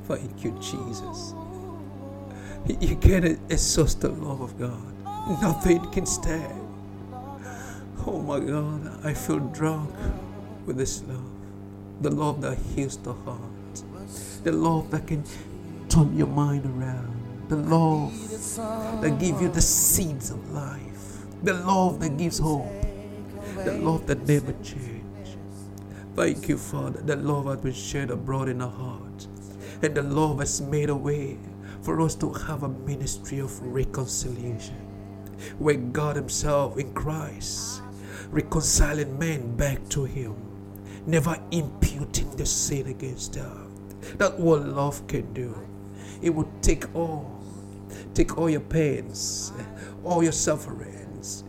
Thank 0.04 0.44
you, 0.44 0.52
Jesus. 0.62 1.34
You 2.68 2.96
can't 2.98 3.26
exhaust 3.50 4.02
the 4.02 4.10
love 4.10 4.42
of 4.42 4.60
God. 4.60 5.42
Nothing 5.42 5.84
can 5.92 6.06
stand. 6.06 6.62
Oh 8.06 8.22
my 8.22 8.40
God, 8.40 9.04
I 9.04 9.16
feel 9.16 9.40
drunk 9.40 9.90
with 10.68 10.78
this 10.78 11.02
love. 11.08 11.32
The 12.02 12.12
love 12.12 12.42
that 12.42 12.60
heals 12.76 12.98
the 12.98 13.14
heart. 13.14 13.42
The 14.44 14.52
love 14.52 14.92
that 14.92 15.08
can 15.08 15.24
turn 15.90 16.16
your 16.16 16.28
mind 16.28 16.66
around. 16.66 17.50
The 17.50 17.56
love 17.56 18.14
that 19.02 19.18
gives 19.20 19.42
you 19.42 19.50
the 19.50 19.62
seeds 19.62 20.30
of 20.30 20.52
life. 20.52 21.26
The 21.42 21.54
love 21.54 22.00
that 22.02 22.18
gives 22.18 22.38
hope. 22.38 22.70
The 23.66 23.74
love 23.74 24.06
that 24.06 24.28
never 24.28 24.54
changes. 24.62 24.97
Thank 26.18 26.50
you, 26.50 26.58
Father. 26.58 27.00
The 27.00 27.16
love 27.16 27.46
has 27.46 27.58
been 27.58 27.74
shed 27.74 28.10
abroad 28.10 28.50
in 28.50 28.60
our 28.60 28.72
hearts. 28.72 29.28
And 29.84 29.94
the 29.94 30.02
love 30.02 30.40
has 30.40 30.60
made 30.60 30.90
a 30.90 30.96
way 30.96 31.38
for 31.84 32.02
us 32.02 32.16
to 32.16 32.34
have 32.34 32.64
a 32.64 32.70
ministry 32.70 33.38
of 33.38 33.62
reconciliation. 33.62 34.74
Where 35.60 35.76
God 35.76 36.16
Himself 36.16 36.80
in 36.80 36.92
Christ 36.96 37.84
reconciling 38.32 39.20
men 39.20 39.56
back 39.58 39.88
to 39.90 40.06
Him, 40.06 40.36
never 41.06 41.38
imputing 41.52 42.32
the 42.32 42.48
sin 42.48 42.88
against 42.88 43.34
them. 43.34 43.72
That's 44.18 44.40
what 44.40 44.68
love 44.68 45.06
can 45.06 45.32
do. 45.34 45.56
It 46.24 46.32
will 46.32 46.52
take 46.64 46.96
all, 46.96 47.44
take 48.16 48.40
all 48.40 48.50
your 48.50 48.62
pains, 48.62 49.54
all 50.04 50.24
your 50.24 50.32
sufferings. 50.32 51.44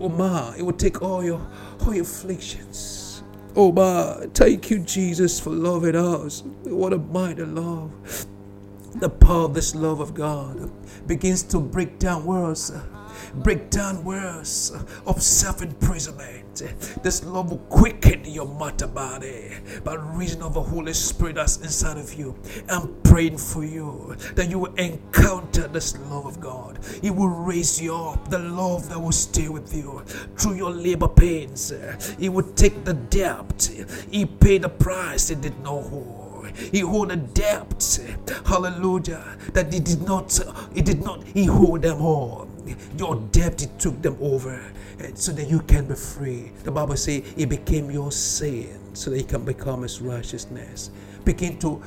Oh 0.00 0.08
my, 0.08 0.56
it 0.58 0.62
will 0.62 0.72
take 0.72 1.02
all 1.02 1.24
your 1.24 1.40
all 1.86 1.94
your 1.94 2.02
afflictions. 2.02 3.07
Oh 3.56 3.72
my, 3.72 4.26
thank 4.34 4.70
you, 4.70 4.80
Jesus, 4.80 5.40
for 5.40 5.50
loving 5.50 5.96
us. 5.96 6.42
What 6.64 6.92
a 6.92 6.98
mighty 6.98 7.44
love. 7.44 7.90
The 8.96 9.08
power 9.08 9.44
of 9.44 9.54
this 9.54 9.74
love 9.74 10.00
of 10.00 10.14
God 10.14 10.70
begins 11.06 11.42
to 11.44 11.60
break 11.60 11.98
down 11.98 12.24
words 12.24 12.72
break 13.34 13.70
down 13.70 14.04
words 14.04 14.72
of 15.06 15.22
self 15.22 15.62
imprisonment. 15.62 16.62
This 17.02 17.24
love 17.24 17.50
will 17.50 17.58
quicken 17.68 18.24
your 18.24 18.46
matter 18.58 18.86
body 18.86 19.52
by 19.84 19.94
reason 19.94 20.42
of 20.42 20.54
the 20.54 20.62
Holy 20.62 20.92
Spirit 20.92 21.36
that's 21.36 21.58
inside 21.58 21.98
of 21.98 22.14
you. 22.14 22.36
I'm 22.68 22.94
praying 23.02 23.38
for 23.38 23.64
you 23.64 24.16
that 24.34 24.48
you 24.50 24.58
will 24.58 24.74
encounter 24.74 25.68
this 25.68 25.96
love 25.98 26.26
of 26.26 26.40
God. 26.40 26.78
He 27.00 27.10
will 27.10 27.28
raise 27.28 27.80
you 27.80 27.94
up, 27.94 28.28
the 28.28 28.38
love 28.38 28.88
that 28.88 29.00
will 29.00 29.12
stay 29.12 29.48
with 29.48 29.74
you 29.74 30.02
through 30.36 30.54
your 30.54 30.70
labor 30.70 31.08
pains. 31.08 31.72
He 32.18 32.28
will 32.28 32.50
take 32.54 32.84
the 32.84 32.94
debt, 32.94 33.70
He 34.10 34.26
paid 34.26 34.62
the 34.62 34.68
price 34.68 35.28
He 35.28 35.34
did 35.34 35.58
not 35.60 35.82
hold. 35.84 36.27
He 36.56 36.80
hold 36.80 37.12
a 37.12 37.16
debt, 37.16 38.00
hallelujah, 38.46 39.36
that 39.52 39.72
he 39.72 39.80
did 39.80 40.02
not, 40.02 40.38
he 40.74 40.82
did 40.82 41.02
not, 41.02 41.24
he 41.24 41.44
hold 41.44 41.82
them 41.82 42.00
all 42.00 42.48
your 42.98 43.16
debt, 43.32 43.60
He 43.60 43.66
took 43.78 44.00
them 44.02 44.16
over 44.20 44.60
so 45.14 45.32
that 45.32 45.48
you 45.48 45.60
can 45.60 45.86
be 45.86 45.94
free. 45.94 46.50
The 46.64 46.70
Bible 46.70 46.96
says 46.96 47.22
He 47.36 47.44
became 47.44 47.90
your 47.90 48.12
sin 48.12 48.78
so 48.94 49.10
that 49.10 49.16
He 49.16 49.24
can 49.24 49.44
become 49.44 49.82
His 49.82 50.00
righteousness. 50.00 50.90
Begin 51.24 51.58
to 51.60 51.82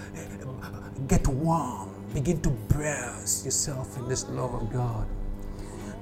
uh, 0.61 0.67
get 1.07 1.27
warm, 1.27 1.89
begin 2.13 2.41
to 2.41 2.49
browse 2.49 3.45
yourself 3.45 3.97
in 3.97 4.07
this 4.07 4.27
love 4.29 4.53
of 4.53 4.71
God. 4.71 5.07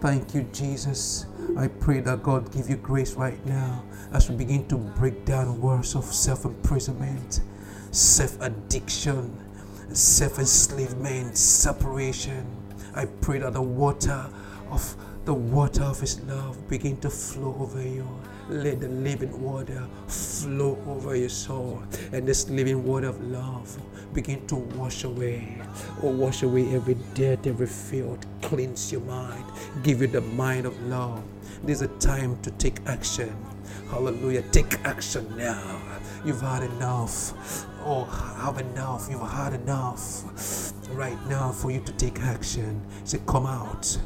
Thank 0.02 0.34
you, 0.34 0.44
Jesus. 0.54 1.26
I 1.58 1.68
pray 1.68 2.00
that 2.02 2.24
God 2.24 2.52
give 2.54 2.70
you 2.70 2.78
grace 2.78 3.16
right 3.16 3.44
now 3.46 3.84
as 4.14 4.30
we 4.30 4.36
begin 4.36 4.66
to 4.70 4.78
break 4.78 5.26
down 5.26 5.60
words 5.60 5.96
of 5.96 6.06
self 6.06 6.46
imprisonment, 6.46 7.42
self 7.92 8.40
addiction, 8.42 9.36
self 9.94 10.40
enslavement, 10.40 11.38
separation. 11.38 12.46
I 12.96 13.06
pray 13.06 13.40
that 13.40 13.54
the 13.54 13.62
water 13.62 14.26
of 14.72 14.96
the 15.26 15.34
water 15.34 15.84
of 15.84 16.00
His 16.00 16.20
love 16.22 16.68
begin 16.68 16.98
to 17.02 17.10
flow 17.10 17.56
over 17.60 17.82
you. 17.82 18.08
Let 18.50 18.82
the 18.82 18.88
living 18.88 19.40
water 19.44 19.88
flow 20.08 20.82
over 20.88 21.16
your 21.16 21.30
soul. 21.30 21.84
And 22.12 22.28
this 22.28 22.50
living 22.50 22.84
water 22.84 23.08
of 23.08 23.22
love 23.30 23.78
begin 24.14 24.48
to 24.48 24.56
wash 24.56 25.04
away. 25.04 25.62
Or 26.02 26.10
oh, 26.10 26.16
wash 26.16 26.42
away 26.42 26.74
every 26.74 26.98
dirt, 27.14 27.46
every 27.46 27.68
filth. 27.68 28.26
Cleanse 28.42 28.92
your 28.92 29.02
mind. 29.02 29.46
Give 29.84 30.02
you 30.02 30.08
the 30.08 30.22
mind 30.22 30.66
of 30.66 30.82
love. 30.88 31.24
There's 31.64 31.84
a 31.84 31.88
time 32.00 32.42
to 32.42 32.50
take 32.52 32.80
action. 32.88 33.36
Hallelujah. 33.92 34.42
Take 34.52 34.80
action 34.86 35.32
now. 35.38 35.82
You've 36.26 36.42
had 36.42 36.64
enough. 36.64 37.68
Oh, 37.86 38.04
have 38.42 38.60
enough. 38.60 39.08
You've 39.10 39.22
had 39.22 39.54
enough. 39.54 40.74
Right 40.92 41.18
now 41.28 41.52
for 41.52 41.72
you 41.72 41.82
to 41.82 41.92
take 41.94 42.20
action. 42.22 42.82
Say, 43.04 43.20
come 43.26 43.46
out. 43.46 43.98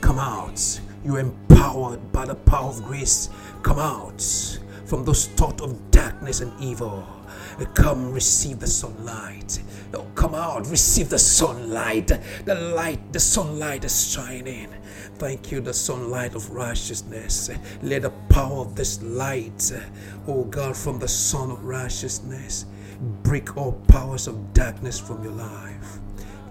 Come 0.00 0.18
out. 0.18 0.80
You're 1.04 1.20
empowered 1.20 2.12
by 2.12 2.26
the 2.26 2.34
power 2.34 2.68
of 2.68 2.82
grace. 2.84 3.30
Come 3.62 3.78
out 3.78 4.58
from 4.92 5.06
those 5.06 5.24
thoughts 5.24 5.62
of 5.62 5.90
darkness 5.90 6.42
and 6.42 6.52
evil. 6.60 7.02
Come 7.72 8.12
receive 8.12 8.60
the 8.60 8.66
sunlight. 8.66 9.58
Oh, 9.94 10.06
come 10.14 10.34
out, 10.34 10.66
receive 10.66 11.08
the 11.08 11.18
sunlight. 11.18 12.12
The 12.44 12.54
light, 12.54 13.10
the 13.10 13.18
sunlight 13.18 13.86
is 13.86 14.12
shining. 14.12 14.68
Thank 15.14 15.50
you, 15.50 15.62
the 15.62 15.72
sunlight 15.72 16.34
of 16.34 16.50
righteousness. 16.50 17.48
Let 17.80 18.02
the 18.02 18.10
power 18.28 18.58
of 18.58 18.76
this 18.76 19.02
light, 19.02 19.72
oh 20.28 20.44
God, 20.44 20.76
from 20.76 20.98
the 20.98 21.08
sun 21.08 21.50
of 21.50 21.64
righteousness, 21.64 22.66
break 23.22 23.56
all 23.56 23.72
powers 23.88 24.26
of 24.26 24.52
darkness 24.52 25.00
from 25.00 25.24
your 25.24 25.32
life. 25.32 26.00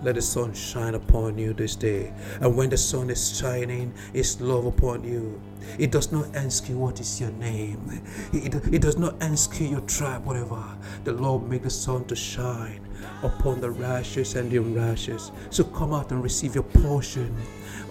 Let 0.02 0.16
the 0.16 0.22
sun 0.24 0.56
shine 0.56 0.96
upon 0.96 1.38
you 1.38 1.54
this 1.54 1.76
day. 1.76 2.12
And 2.40 2.58
when 2.58 2.72
the 2.72 2.78
sun 2.78 3.12
is 3.12 3.38
shining, 3.38 3.94
its 4.16 4.42
love 4.42 4.66
upon 4.66 5.04
you. 5.04 5.40
It 5.78 5.92
does 5.92 6.12
not 6.12 6.36
ask 6.36 6.70
you 6.70 6.78
what 6.78 7.00
is 7.00 7.20
your 7.20 7.32
name. 7.32 8.02
It, 8.34 8.56
it 8.74 8.82
does 8.82 8.98
not 8.98 9.22
ask 9.22 9.60
you 9.60 9.68
your 9.68 9.82
tribe, 9.82 10.26
whatever. 10.26 10.64
The 11.04 11.14
Lord 11.14 11.50
make 11.50 11.64
the 11.64 11.70
sun 11.70 12.06
to 12.06 12.16
shine 12.16 12.88
upon 13.24 13.62
the 13.62 13.72
righteous 13.72 14.36
and 14.36 14.52
the 14.52 14.58
unrighteous. 14.58 15.32
So 15.50 15.64
come 15.64 15.94
out 15.94 16.12
and 16.12 16.24
receive 16.24 16.56
your 16.56 16.64
portion 16.64 17.36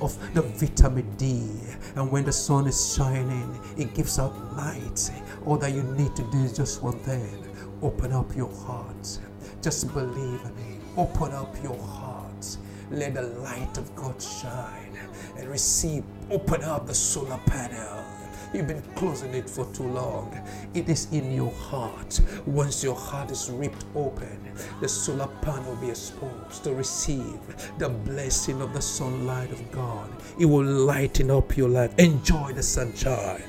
of 0.01 0.17
the 0.35 0.43
vitamin 0.43 1.11
D. 1.17 1.49
And 1.97 2.11
when 2.11 2.25
the 2.25 2.33
sun 2.33 2.67
is 2.67 2.95
shining, 2.95 3.59
it 3.77 3.95
gives 3.95 4.19
out 4.19 4.35
light. 4.57 5.11
All 5.47 5.57
that 5.59 5.73
you 5.73 5.83
need 5.83 6.15
to 6.17 6.23
do 6.31 6.39
is 6.39 6.57
just 6.57 6.83
one 6.83 6.99
thing 7.01 7.47
open 7.83 8.13
up 8.13 8.35
your 8.37 8.53
heart. 8.67 9.19
Just 9.63 9.93
believe 9.93 10.41
in 10.45 10.75
it. 10.75 10.81
Open 10.97 11.33
up 11.33 11.55
your 11.63 11.79
heart. 11.79 12.57
Let 12.91 13.15
the 13.15 13.23
light 13.23 13.79
of 13.79 13.95
God 13.95 14.21
shine 14.21 14.90
and 15.37 15.49
receive. 15.49 16.05
Open 16.31 16.63
up 16.63 16.87
the 16.87 16.95
solar 16.95 17.39
panel. 17.47 18.05
You've 18.53 18.67
been 18.67 18.83
closing 18.97 19.33
it 19.35 19.49
for 19.49 19.65
too 19.73 19.87
long. 19.87 20.37
It 20.75 20.89
is 20.89 21.07
in 21.13 21.33
your 21.33 21.53
heart. 21.53 22.21
Once 22.47 22.83
your 22.83 22.97
heart 22.97 23.31
is 23.31 23.49
ripped 23.49 23.85
open, 23.95 24.41
the 24.81 24.89
solar 24.89 25.29
panel 25.41 25.73
will 25.73 25.81
be 25.81 25.91
exposed 25.91 26.65
to 26.65 26.75
receive 26.75 27.39
the 27.79 27.89
blessing 27.89 28.61
of 28.61 28.73
the 28.73 28.83
sunlight 28.83 29.53
of 29.53 29.71
God. 29.71 30.11
It 30.37 30.47
will 30.47 30.65
lighten 30.65 31.31
up 31.31 31.57
your 31.57 31.69
life. 31.69 31.97
Enjoy 31.99 32.53
the 32.53 32.63
sunshine. 32.63 33.45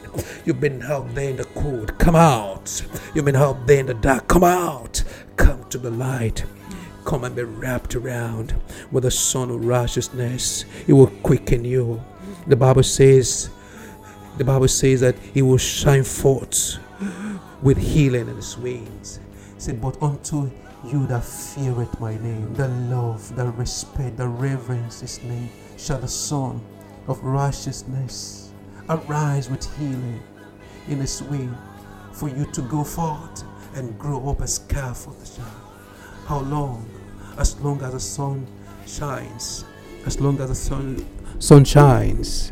You've 0.46 0.60
been 0.60 0.82
held 0.82 1.10
there 1.16 1.32
in 1.32 1.38
the 1.38 1.46
cold. 1.46 1.98
Come 1.98 2.16
out. 2.16 2.86
You've 3.16 3.26
been 3.26 3.36
held 3.36 3.66
there 3.66 3.80
in 3.80 3.88
the 3.88 3.96
dark. 3.96 4.28
Come 4.28 4.44
out. 4.44 5.04
Come 5.36 5.68
to 5.70 5.80
the 5.80 5.92
light. 5.92 6.46
Come 7.06 7.24
and 7.24 7.36
be 7.36 7.44
wrapped 7.44 7.96
around 7.96 8.54
with 8.92 9.04
the 9.04 9.12
sun 9.12 9.50
of 9.50 9.66
righteousness. 9.66 10.66
It 10.88 10.94
will 10.94 11.08
quicken 11.08 11.66
you. 11.66 12.04
The 12.48 12.56
Bible 12.56 12.84
says, 12.84 13.50
the 14.38 14.44
Bible 14.44 14.68
says 14.68 15.02
that 15.02 15.16
it 15.34 15.42
will 15.42 15.58
shine 15.58 16.04
forth 16.04 16.78
with 17.62 17.78
healing 17.78 18.28
in 18.28 18.38
its 18.38 18.58
wings. 18.58 19.20
Said, 19.58 19.82
But 19.82 20.02
unto 20.02 20.50
you 20.86 21.06
that 21.08 21.24
feareth 21.24 22.00
my 22.00 22.18
name, 22.18 22.54
the 22.54 22.68
love, 22.68 23.36
the 23.36 23.46
respect, 23.52 24.18
the 24.18 24.28
reverence 24.28 25.02
his 25.02 25.22
name, 25.24 25.50
shall 25.78 26.00
the 26.00 26.08
sun 26.08 26.62
of 27.08 27.24
righteousness 27.24 28.52
arise 28.90 29.50
with 29.50 29.64
healing 29.78 30.22
in 30.88 31.02
its 31.02 31.22
wing 31.22 31.56
for 32.14 32.30
you 32.30 32.46
to 32.46 32.62
go 32.64 32.84
forth 32.84 33.44
and 33.76 33.98
grow 33.98 34.30
up 34.30 34.42
as 34.42 34.60
of 34.60 35.20
the 35.20 35.42
child. 35.42 35.61
How 36.26 36.40
long? 36.40 36.86
As 37.38 37.60
long 37.62 37.82
as 37.82 37.94
the 37.94 38.00
sun 38.00 38.48
shines. 38.86 39.66
As 40.06 40.20
long 40.20 40.40
as 40.40 40.50
the 40.50 40.56
sun 40.56 41.06
sun 41.40 41.66
shines. 41.66 42.52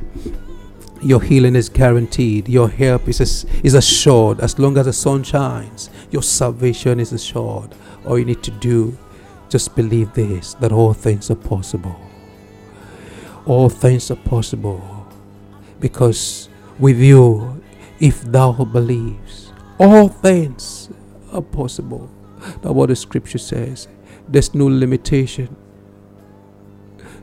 Your 1.01 1.21
healing 1.21 1.55
is 1.55 1.69
guaranteed. 1.69 2.49
Your 2.49 2.69
help 2.69 3.07
is, 3.07 3.45
is 3.63 3.73
assured. 3.73 4.41
As 4.41 4.59
long 4.59 4.77
as 4.77 4.85
the 4.85 4.93
sun 4.93 5.23
shines, 5.23 5.89
your 6.11 6.23
salvation 6.23 6.99
is 6.99 7.13
assured. 7.13 7.73
All 8.05 8.19
you 8.19 8.25
need 8.25 8.43
to 8.43 8.51
do, 8.51 8.97
just 9.47 9.75
believe 9.75 10.13
this 10.13 10.55
that 10.55 10.71
all 10.71 10.93
things 10.93 11.31
are 11.31 11.35
possible. 11.35 11.99
All 13.45 13.69
things 13.69 14.11
are 14.11 14.15
possible. 14.15 15.07
Because 15.79 16.49
with 16.77 16.99
you, 16.99 17.61
if 17.99 18.21
thou 18.23 18.51
believes, 18.51 19.53
all 19.79 20.09
things 20.09 20.89
are 21.31 21.41
possible. 21.41 22.09
That's 22.39 22.73
what 22.73 22.89
the 22.89 22.95
scripture 22.95 23.37
says. 23.37 23.87
There's 24.27 24.53
no 24.53 24.65
limitation, 24.67 25.55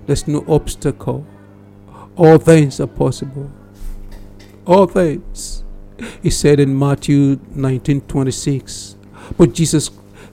there's 0.07 0.27
no 0.29 0.45
obstacle. 0.49 1.27
All 2.17 2.39
things 2.39 2.81
are 2.81 2.87
possible. 2.87 3.51
All 4.67 4.87
things. 4.87 5.65
He 6.23 6.31
said 6.31 6.61
in 6.61 6.79
Matthew 6.79 7.39
19 7.55 8.01
26. 8.03 8.97
But 9.37 9.53
Jesus 9.53 9.91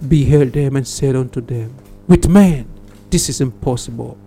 beheld 0.07 0.53
them 0.53 0.75
and 0.75 0.87
said 0.87 1.15
unto 1.15 1.41
them, 1.41 1.75
With 2.07 2.29
man, 2.29 2.67
this 3.09 3.29
is 3.29 3.41
impossible. 3.41 4.17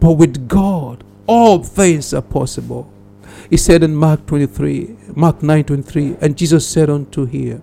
But 0.00 0.12
with 0.12 0.48
God, 0.48 1.04
all 1.26 1.62
things 1.62 2.14
are 2.14 2.22
possible. 2.22 2.90
He 3.50 3.56
said 3.56 3.82
in 3.82 3.94
Mark 3.94 4.26
23, 4.26 4.96
Mark 5.14 5.42
9 5.42 5.64
23, 5.64 6.16
and 6.20 6.36
Jesus 6.36 6.66
said 6.66 6.90
unto 6.90 7.26
him, 7.26 7.62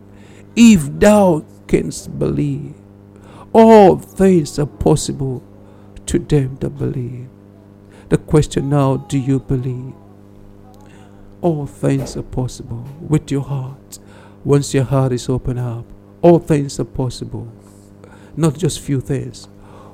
If 0.55 0.99
thou 0.99 1.43
canst 1.73 2.19
believe, 2.19 2.75
all 3.51 3.97
things 3.97 4.59
are 4.59 4.67
possible 4.67 5.41
to 6.05 6.19
them 6.19 6.55
that 6.59 6.69
believe. 6.69 7.27
The 8.09 8.17
question 8.19 8.69
now 8.69 8.97
do 8.97 9.17
you 9.17 9.39
believe? 9.39 9.95
All 11.41 11.65
things 11.65 12.15
are 12.15 12.21
possible 12.21 12.87
with 13.01 13.31
your 13.31 13.41
heart. 13.41 13.97
Once 14.43 14.75
your 14.75 14.83
heart 14.83 15.13
is 15.13 15.27
open 15.27 15.57
up, 15.57 15.85
all 16.21 16.37
things 16.37 16.79
are 16.79 16.85
possible. 16.85 17.51
Not 18.37 18.55
just 18.55 18.79
few 18.79 19.01
things. 19.01 19.45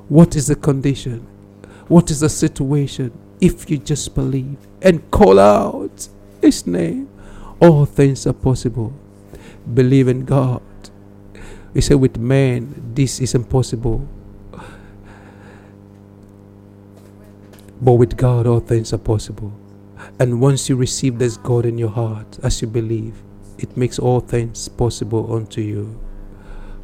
What 0.08 0.36
is 0.36 0.48
the 0.48 0.56
condition? 0.56 1.26
What 1.88 2.10
is 2.10 2.20
the 2.20 2.28
situation? 2.28 3.10
If 3.40 3.70
you 3.70 3.78
just 3.78 4.14
believe 4.14 4.58
and 4.82 5.10
call 5.10 5.38
out 5.38 6.08
His 6.42 6.66
name, 6.66 7.08
all 7.58 7.86
things 7.86 8.26
are 8.26 8.34
possible. 8.34 8.92
Believe 9.72 10.08
in 10.08 10.26
God. 10.26 10.60
He 11.72 11.80
said, 11.80 11.96
with 11.96 12.18
man, 12.18 12.92
this 12.94 13.20
is 13.20 13.34
impossible. 13.34 14.06
But 17.80 17.92
with 17.92 18.16
God, 18.16 18.46
all 18.46 18.60
things 18.60 18.92
are 18.92 18.98
possible. 18.98 19.52
And 20.18 20.40
once 20.40 20.68
you 20.68 20.76
receive 20.76 21.18
this 21.18 21.36
God 21.36 21.64
in 21.64 21.78
your 21.78 21.90
heart, 21.90 22.38
as 22.42 22.60
you 22.60 22.68
believe, 22.68 23.22
it 23.58 23.76
makes 23.76 23.98
all 23.98 24.20
things 24.20 24.68
possible 24.68 25.34
unto 25.34 25.60
you. 25.60 25.98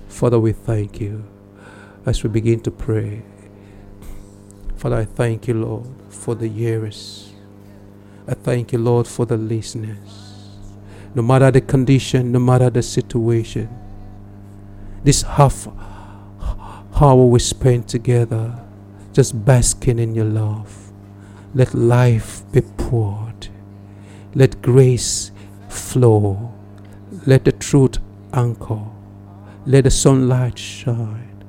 Father, 0.09 0.39
we 0.39 0.53
thank 0.53 1.01
you 1.01 1.25
as 2.07 2.23
we 2.23 2.31
begin 2.31 2.61
to 2.61 2.71
pray. 2.71 3.23
Father, 4.77 4.97
I 4.97 5.05
thank 5.05 5.49
you, 5.49 5.55
Lord, 5.55 5.87
for 6.09 6.35
the 6.35 6.49
hearers. 6.49 7.33
I 8.29 8.35
thank 8.35 8.73
you, 8.73 8.79
Lord, 8.79 9.07
for 9.07 9.27
the 9.27 9.37
listeners. 9.37 10.45
No 11.15 11.23
matter 11.23 11.51
the 11.51 11.61
condition, 11.61 12.33
no 12.33 12.39
matter 12.39 12.71
the 12.71 12.83
situation, 12.83 13.69
this 15.07 15.23
half 15.23 15.69
hour 17.01 17.27
we 17.27 17.39
spend 17.39 17.87
together, 17.87 18.59
just 19.13 19.45
basking 19.45 20.01
in 20.01 20.17
your 20.17 20.25
love. 20.25 20.91
Let 21.55 21.75
life 21.75 22.43
be 22.51 22.63
poured. 22.63 23.47
Let 24.35 24.61
grace 24.63 25.31
flow. 25.69 26.53
Let 27.25 27.45
the 27.45 27.53
truth 27.53 27.99
anchor. 28.33 28.83
Let 29.65 29.85
the 29.85 29.93
sunlight 29.93 30.59
shine. 30.59 31.45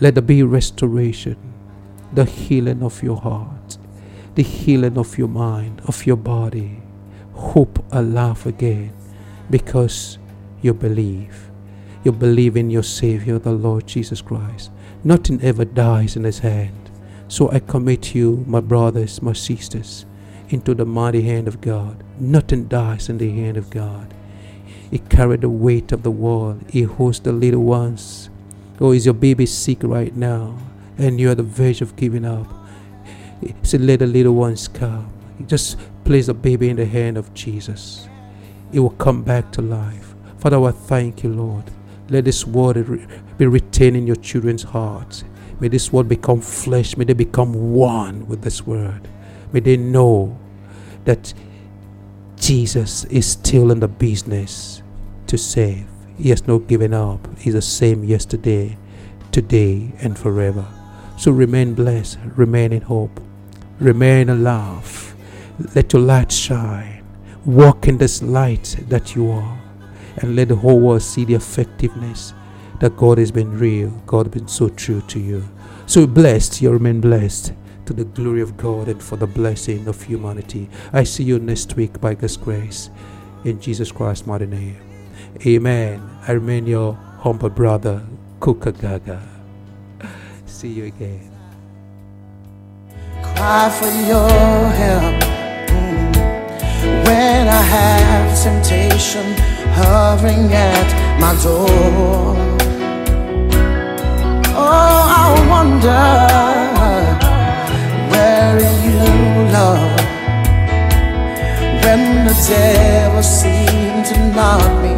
Let 0.00 0.14
there 0.14 0.22
be 0.22 0.44
restoration, 0.44 1.36
the 2.12 2.24
healing 2.24 2.84
of 2.84 3.02
your 3.02 3.16
heart, 3.16 3.76
the 4.36 4.44
healing 4.44 4.98
of 4.98 5.18
your 5.18 5.28
mind, 5.28 5.82
of 5.88 6.06
your 6.06 6.16
body. 6.16 6.80
Hope 7.32 7.84
and 7.90 8.14
laugh 8.14 8.46
again 8.46 8.92
because 9.50 10.16
you 10.62 10.72
believe. 10.72 11.50
You 12.04 12.12
believe 12.12 12.56
in 12.56 12.70
your 12.70 12.82
Savior, 12.82 13.38
the 13.38 13.52
Lord 13.52 13.86
Jesus 13.86 14.20
Christ. 14.20 14.70
Nothing 15.02 15.40
ever 15.42 15.64
dies 15.64 16.16
in 16.16 16.24
His 16.24 16.40
hand. 16.40 16.90
So 17.28 17.50
I 17.50 17.60
commit 17.60 18.14
you, 18.14 18.44
my 18.46 18.60
brothers, 18.60 19.22
my 19.22 19.32
sisters, 19.32 20.04
into 20.50 20.74
the 20.74 20.84
mighty 20.84 21.22
hand 21.22 21.48
of 21.48 21.62
God. 21.62 22.04
Nothing 22.20 22.68
dies 22.68 23.08
in 23.08 23.16
the 23.16 23.30
hand 23.30 23.56
of 23.56 23.70
God. 23.70 24.12
He 24.90 24.98
carried 24.98 25.40
the 25.40 25.48
weight 25.48 25.92
of 25.92 26.02
the 26.02 26.10
world. 26.10 26.62
He 26.68 26.82
holds 26.82 27.20
the 27.20 27.32
little 27.32 27.62
ones. 27.62 28.28
Oh, 28.80 28.92
is 28.92 29.06
your 29.06 29.14
baby 29.14 29.46
sick 29.46 29.78
right 29.82 30.14
now? 30.14 30.58
And 30.98 31.18
you're 31.18 31.30
at 31.32 31.38
the 31.38 31.42
verge 31.42 31.80
of 31.80 31.96
giving 31.96 32.26
up. 32.26 32.46
He 33.40 33.54
said, 33.62 33.80
Let 33.80 34.00
the 34.00 34.06
little 34.06 34.34
ones 34.34 34.68
come. 34.68 35.10
He 35.38 35.44
just 35.44 35.78
place 36.04 36.26
the 36.26 36.34
baby 36.34 36.68
in 36.68 36.76
the 36.76 36.84
hand 36.84 37.16
of 37.16 37.32
Jesus. 37.32 38.08
It 38.72 38.80
will 38.80 38.90
come 38.90 39.22
back 39.22 39.50
to 39.52 39.62
life. 39.62 40.14
Father, 40.38 40.62
I 40.62 40.70
thank 40.70 41.22
you, 41.22 41.30
Lord. 41.30 41.64
Let 42.14 42.26
this 42.26 42.46
word 42.46 43.08
be 43.38 43.46
retained 43.46 43.96
in 43.96 44.06
your 44.06 44.14
children's 44.14 44.62
hearts. 44.62 45.24
May 45.58 45.66
this 45.66 45.92
word 45.92 46.08
become 46.08 46.40
flesh. 46.40 46.96
May 46.96 47.02
they 47.06 47.12
become 47.12 47.72
one 47.72 48.28
with 48.28 48.42
this 48.42 48.64
word. 48.64 49.08
May 49.52 49.58
they 49.58 49.76
know 49.76 50.38
that 51.06 51.34
Jesus 52.36 53.04
is 53.06 53.26
still 53.26 53.72
in 53.72 53.80
the 53.80 53.88
business 53.88 54.80
to 55.26 55.36
save. 55.36 55.88
He 56.16 56.30
has 56.30 56.46
not 56.46 56.68
given 56.68 56.94
up. 56.94 57.26
He's 57.36 57.54
the 57.54 57.62
same 57.62 58.04
yesterday, 58.04 58.78
today, 59.32 59.90
and 59.98 60.16
forever. 60.16 60.64
So 61.18 61.32
remain 61.32 61.74
blessed, 61.74 62.20
remain 62.36 62.72
in 62.72 62.82
hope, 62.82 63.20
remain 63.80 64.28
alive. 64.28 65.16
Let 65.74 65.92
your 65.92 66.02
light 66.02 66.30
shine. 66.30 67.04
Walk 67.44 67.88
in 67.88 67.98
this 67.98 68.22
light 68.22 68.76
that 68.88 69.16
you 69.16 69.32
are, 69.32 69.58
and 70.18 70.36
let 70.36 70.48
the 70.48 70.56
whole 70.56 70.80
world 70.80 71.02
see 71.02 71.24
the 71.24 71.34
effectiveness 71.34 72.34
that 72.80 72.96
God 72.96 73.18
has 73.18 73.30
been 73.30 73.58
real, 73.58 73.90
God 74.06 74.26
has 74.26 74.32
been 74.34 74.48
so 74.48 74.68
true 74.68 75.00
to 75.02 75.20
you. 75.20 75.44
So 75.86 76.06
blessed, 76.06 76.60
you 76.62 76.70
remain 76.70 77.00
blessed 77.00 77.52
to 77.86 77.92
the 77.92 78.04
glory 78.04 78.40
of 78.40 78.56
God 78.56 78.88
and 78.88 79.02
for 79.02 79.16
the 79.16 79.26
blessing 79.26 79.86
of 79.88 80.02
humanity. 80.02 80.68
I 80.92 81.04
see 81.04 81.24
you 81.24 81.38
next 81.38 81.76
week 81.76 82.00
by 82.00 82.14
God's 82.14 82.36
grace. 82.36 82.90
In 83.44 83.60
Jesus 83.60 83.92
Christ's 83.92 84.26
mighty 84.26 84.46
name. 84.46 84.76
Amen. 85.46 86.02
I 86.26 86.32
remain 86.32 86.66
your 86.66 86.94
humble 87.20 87.50
brother, 87.50 88.02
Kuka 88.40 88.72
Gaga. 88.72 89.22
See 90.46 90.68
you 90.68 90.84
again. 90.86 91.30
cry 93.22 93.68
for 93.70 93.86
your 94.08 94.28
help 94.70 95.22
Mm. 95.68 97.06
when 97.06 97.48
I 97.48 97.62
have 97.62 98.42
temptation 98.42 99.34
hovering 99.74 100.52
at 100.52 100.88
my 101.20 101.34
door. 101.42 102.36
Oh, 104.56 105.00
I 105.20 105.26
wonder 105.52 106.04
where 108.10 108.60
you, 108.86 109.00
Lord, 109.56 110.00
when 111.82 112.02
the 112.28 112.36
devil 112.48 113.22
seemed 113.22 114.04
to 114.10 114.16
knock 114.34 114.70
me 114.82 114.94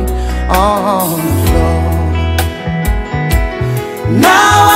on 0.49 1.11
the 1.27 1.35
floor. 1.47 1.97
Now 4.21 4.67